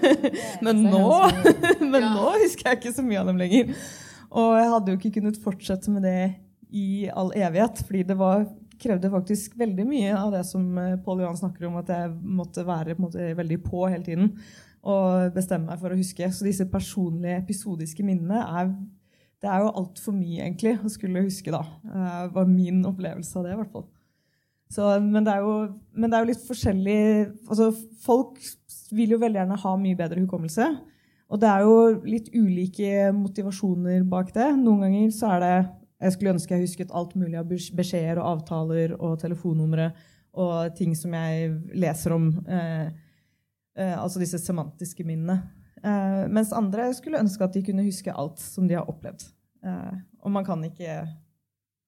[0.66, 1.06] men, nå,
[1.92, 3.72] men nå husker jeg ikke så mye av dem lenger.
[4.34, 6.18] Og jeg hadde jo ikke kunnet fortsette med det
[6.74, 8.46] i all evighet, fordi det var,
[8.82, 12.64] krevde faktisk veldig mye av det som eh, Pål Johan snakker om, at jeg måtte
[12.66, 14.32] være måte, veldig på hele tiden
[14.84, 16.28] og bestemme meg for å huske.
[16.32, 18.70] Så disse personlige, episodiske minnene er
[19.44, 21.60] det er jo altfor mye egentlig å skulle huske, da.
[21.84, 23.84] Det var min opplevelse av det, i hvert fall.
[24.72, 25.52] Så, men, det jo,
[25.92, 27.00] men det er jo litt forskjellig
[27.44, 27.66] altså
[28.02, 28.38] Folk
[28.96, 30.70] vil jo veldig gjerne ha mye bedre hukommelse.
[31.28, 31.76] Og det er jo
[32.08, 34.48] litt ulike motivasjoner bak det.
[34.60, 35.54] Noen ganger så er det
[36.04, 39.92] Jeg skulle ønske jeg husket alt mulig av beskjeder og avtaler og telefonnumre
[40.34, 42.26] og ting som jeg leser om.
[42.48, 43.03] Eh, eh,
[43.74, 45.40] altså disse semantiske minnene.
[45.84, 49.26] Eh, mens andre skulle ønske at de kunne huske alt som de har opplevd.
[49.64, 51.02] Eh, og man kan ikke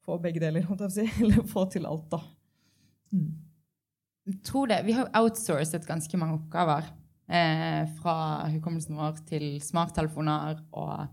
[0.04, 1.06] få begge deler, si.
[1.22, 2.20] eller få til alt, da.
[3.12, 3.32] Mm.
[4.44, 4.82] Tror det.
[4.84, 6.90] Vi har outsourcet ganske mange oppgaver.
[7.26, 11.08] Eh, fra hukommelsen vår til smarttelefoner og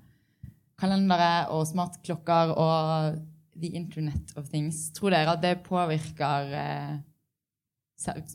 [0.77, 3.15] kalendere og smartklokker og
[3.55, 4.91] the internet of things.
[4.93, 6.93] Tror dere at det påvirker eh,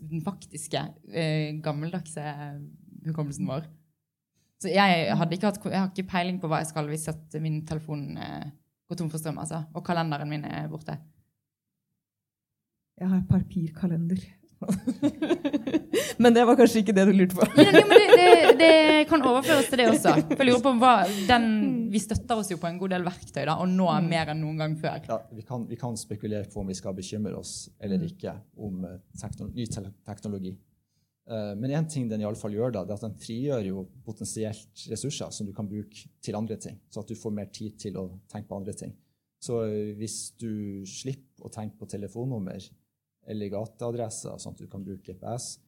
[0.09, 0.81] den faktiske,
[1.13, 2.25] eh, gammeldagse
[3.07, 3.67] hukommelsen vår?
[4.59, 7.61] Så jeg, ikke hatt, jeg, har ikke peiling på hva jeg skal hvis at min
[7.67, 8.49] telefon eh,
[8.91, 9.39] går tom for strøm.
[9.39, 10.97] Altså, og kalenderen min er borte.
[12.99, 14.25] Jeg har papirkalender.
[16.23, 17.47] men det var kanskje ikke det du lurte på.
[17.63, 18.71] ja, men det, det, det,
[19.11, 20.15] kan overføres til det også.
[20.33, 20.95] For jeg lurer på hva,
[21.29, 21.49] den,
[21.93, 24.09] Vi støtter oss jo på en god del verktøy, da, og nå mm.
[24.11, 24.99] mer enn noen gang før.
[25.09, 28.09] Ja, vi kan, vi kan spekulere på om vi skal bekymre oss eller mm.
[28.11, 28.35] ikke
[28.67, 30.55] om eh, teknologi, ny teknologi.
[31.29, 33.67] Eh, men én ting den i alle fall gjør da, det er at den frigjør
[33.69, 37.53] jo potensielt ressurser som du kan bruke til andre ting, så at du får mer
[37.55, 38.97] tid til å tenke på andre ting.
[39.39, 39.61] Så
[39.95, 42.59] hvis du slipper å tenke på telefonnummer
[43.29, 45.59] eller gateadresser, sånn at du kan bruke GPS,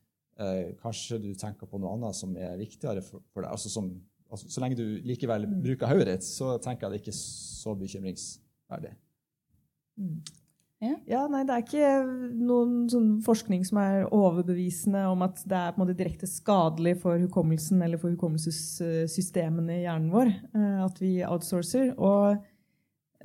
[0.41, 3.53] eh, kanskje du tenker på noe annet som er viktigere for, for deg.
[3.53, 3.93] Altså som,
[4.31, 5.57] altså, så lenge du likevel mm.
[5.67, 8.95] bruker hodet ditt, så tenker jeg det ikke er så bekymringsverdig.
[10.01, 10.21] Mm.
[10.81, 10.95] Ja.
[11.05, 11.25] ja.
[11.29, 11.89] nei, Det er ikke
[12.41, 16.97] noen sånn forskning som er overbevisende om at det er på en måte direkte skadelig
[17.03, 21.93] for hukommelsen eller for hukommelsessystemene i hjernen vår eh, at vi outsourcer.
[22.01, 22.41] Og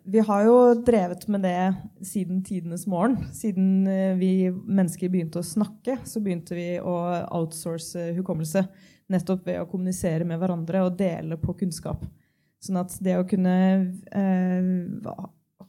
[0.05, 3.17] vi har jo drevet med det siden tidenes morgen.
[3.33, 6.95] Siden eh, vi mennesker begynte å snakke, så begynte vi å
[7.33, 8.65] outsource hukommelse.
[9.11, 12.05] Nettopp ved å kommunisere med hverandre og dele på kunnskap.
[12.61, 13.55] Sånn at det å kunne
[14.13, 15.09] eh,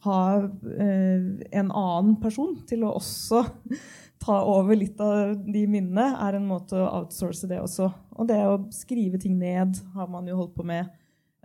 [0.05, 1.25] ha eh,
[1.61, 3.41] en annen person til å også
[4.23, 7.89] ta over litt av de minnene, er en måte å outsource det også.
[8.17, 10.93] Og det å skrive ting ned har man jo holdt på med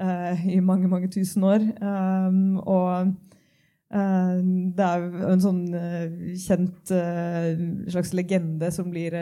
[0.03, 1.65] i mange, mange tusen år.
[1.83, 3.13] Um, og
[3.95, 4.37] uh,
[4.77, 6.95] det er en sånn uh, kjent
[7.93, 9.17] slags legende som blir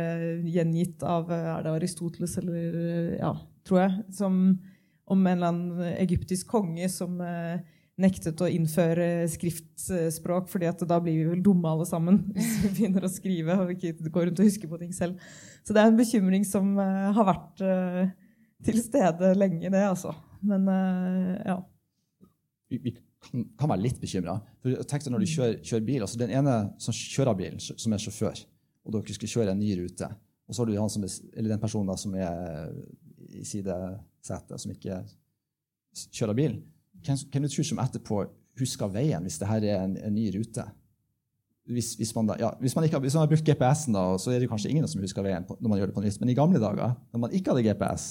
[0.47, 3.35] gjengitt av Er det Aristoteles, eller Ja,
[3.67, 3.99] tror jeg.
[4.15, 4.41] Som,
[5.11, 7.19] om en eller annen egyptisk konge som
[8.01, 12.71] nektet å innføre skriftspråk, fordi at da blir vi vel dumme alle sammen hvis vi
[12.79, 15.21] begynner å skrive og ikke går rundt og husker på ting selv.
[15.67, 17.61] Så det er en bekymring som har vært
[18.65, 20.15] til stede lenge, det, altså.
[20.47, 21.59] Men uh, ja.
[22.71, 24.39] Vi, vi kan, være litt bekymra.
[24.65, 28.43] Når du kjører, kjører, bil, altså Den ene som kjører bilen, som er sjåfør,
[28.87, 30.09] og dere skal kjøre en ny rute,
[30.49, 32.71] og så har du er, den personen da, som er
[33.31, 35.03] i sidesetet, som ikke
[36.11, 36.61] kjører bil
[37.05, 38.25] hvem, hvem du som etterpå
[38.61, 40.65] husker veien hvis det her er en, en ny rute?
[41.71, 44.33] Hvis, hvis, man da, ja, hvis, man ikke, hvis, man har brukt GPS-en, da, så
[44.33, 46.19] er det kanskje ingen som husker veien på, når man gjør det på nytt.
[46.19, 48.07] Men i gamle dager, når man ikke hadde GPS,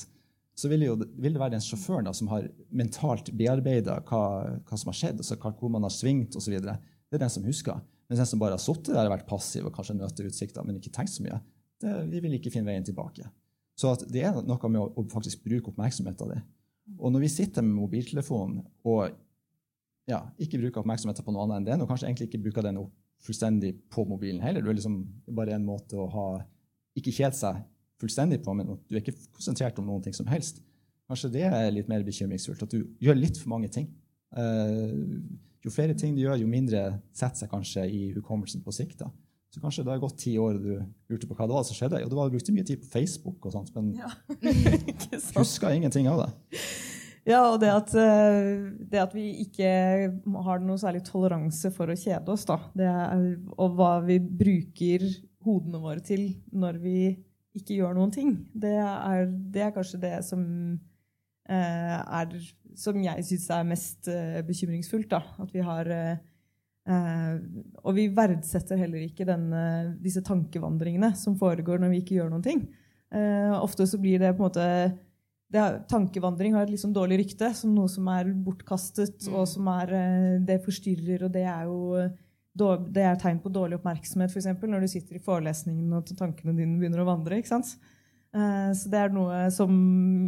[0.59, 4.23] så vil, jo, vil det være den sjåføren da, som har mentalt bearbeida hva,
[4.67, 6.57] hva, som har skjedd, altså hvor man har svingt osv.
[6.59, 7.79] Det er den som husker.
[8.09, 10.81] Men den som bare har sittet der og vært passiv og kanskje nøtt utsikter, men
[10.81, 11.39] ikke tenkt så mye,
[11.79, 13.29] det, vi vil ikke finne veien tilbake.
[13.79, 16.45] Så det er noe med å, å faktisk bruke oppmerksomheten din.
[16.97, 19.15] Og når vi sitter med mobiltelefonen og
[20.09, 22.81] ja, ikke bruker oppmerksomheten på noe annet enn den, og kanskje egentlig ikke bruker den
[23.23, 25.03] fullstendig på mobilen heller, du er liksom
[25.37, 26.29] bare en måte å ha
[26.97, 27.61] ikke kjede seg
[27.99, 30.61] fullstendig på, men du er ikke konsentrert om noen ting som helst.
[31.09, 33.89] Kanskje det er litt mer bekymringsfullt, at du gjør litt for mange ting.
[34.35, 35.25] Uh,
[35.65, 39.01] jo flere ting du gjør, jo mindre setter seg kanskje i hukommelsen på sikt.
[39.01, 39.09] da.
[39.49, 40.75] Så kanskje det har gått ti år, og du
[41.09, 42.03] lurte på hva det var som skjedde.
[42.05, 44.11] Og du brukte mye tid på Facebook, og sånt, men ja.
[45.39, 46.29] huska ingenting av det.
[47.27, 49.71] Ja, og det at, eh, det at, vi ikke
[50.45, 53.25] har noe særlig toleranse for å kjede oss, da, er,
[53.57, 55.05] og hva vi bruker
[55.45, 56.99] hodene våre til når vi
[57.57, 60.41] ikke gjør noen ting, det er, det er kanskje det som
[61.49, 62.35] eh, er
[62.77, 65.09] Som jeg syns er mest eh, bekymringsfullt.
[65.11, 65.23] Da.
[65.41, 66.19] At vi har eh,
[66.89, 67.35] Eh,
[67.85, 72.45] og vi verdsetter heller ikke denne, disse tankevandringene som foregår når vi ikke gjør noen
[72.45, 72.63] ting.
[73.13, 74.65] Eh, ofte så blir det på en måte
[75.49, 79.37] det, Tankevandring har et liksom dårlig rykte som noe som er bortkastet, mm.
[79.37, 82.09] og som er, eh, det forstyrrer, og det er jo
[82.57, 84.49] det er tegn på dårlig oppmerksomhet, f.eks.
[84.63, 87.37] når du sitter i forelesningen og tankene dine begynner å vandre.
[87.39, 87.75] ikke sant?
[88.29, 89.71] Så det er noe som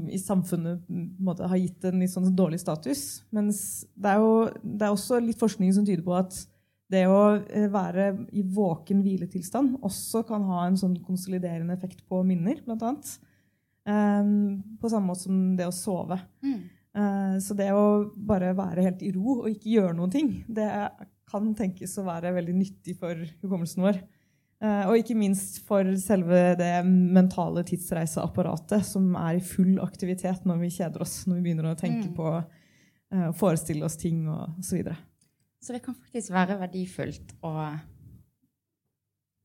[0.10, 0.88] i samfunnet
[1.22, 3.22] måte, har gitt en litt sånn dårlig status.
[3.36, 6.40] Mens det er, jo, det er også litt forskning som tyder på at
[6.92, 12.24] det å eh, være i våken hviletilstand også kan ha en sånn konsoliderende effekt på
[12.28, 13.14] minner, blant annet.
[13.88, 16.20] Um, på samme måte som det å sove.
[16.46, 16.62] Mm.
[17.40, 20.66] Så det å bare være helt i ro og ikke gjøre noen ting, det
[21.32, 24.02] kan tenkes å være veldig nyttig for hukommelsen vår.
[24.62, 30.60] Uh, og ikke minst for selve det mentale tidsreiseapparatet som er i full aktivitet når
[30.62, 32.16] vi kjeder oss, når vi begynner å tenke Mm.
[32.20, 32.44] på og
[33.12, 34.68] å forestille oss ting og osv.
[34.70, 34.98] Så, videre.
[35.62, 37.52] Så det kan faktisk være verdifullt å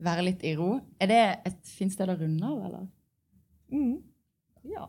[0.07, 0.77] være litt i ro.
[1.01, 2.87] Er det et fint sted å runde av, eller?
[3.73, 3.97] mm.
[4.71, 4.87] Ja.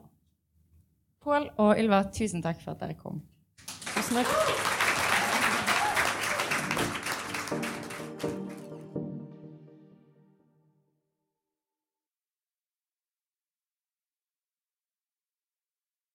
[1.24, 3.22] Pål og Ylva, tusen takk for at dere kom.
[3.96, 4.77] Tusen takk.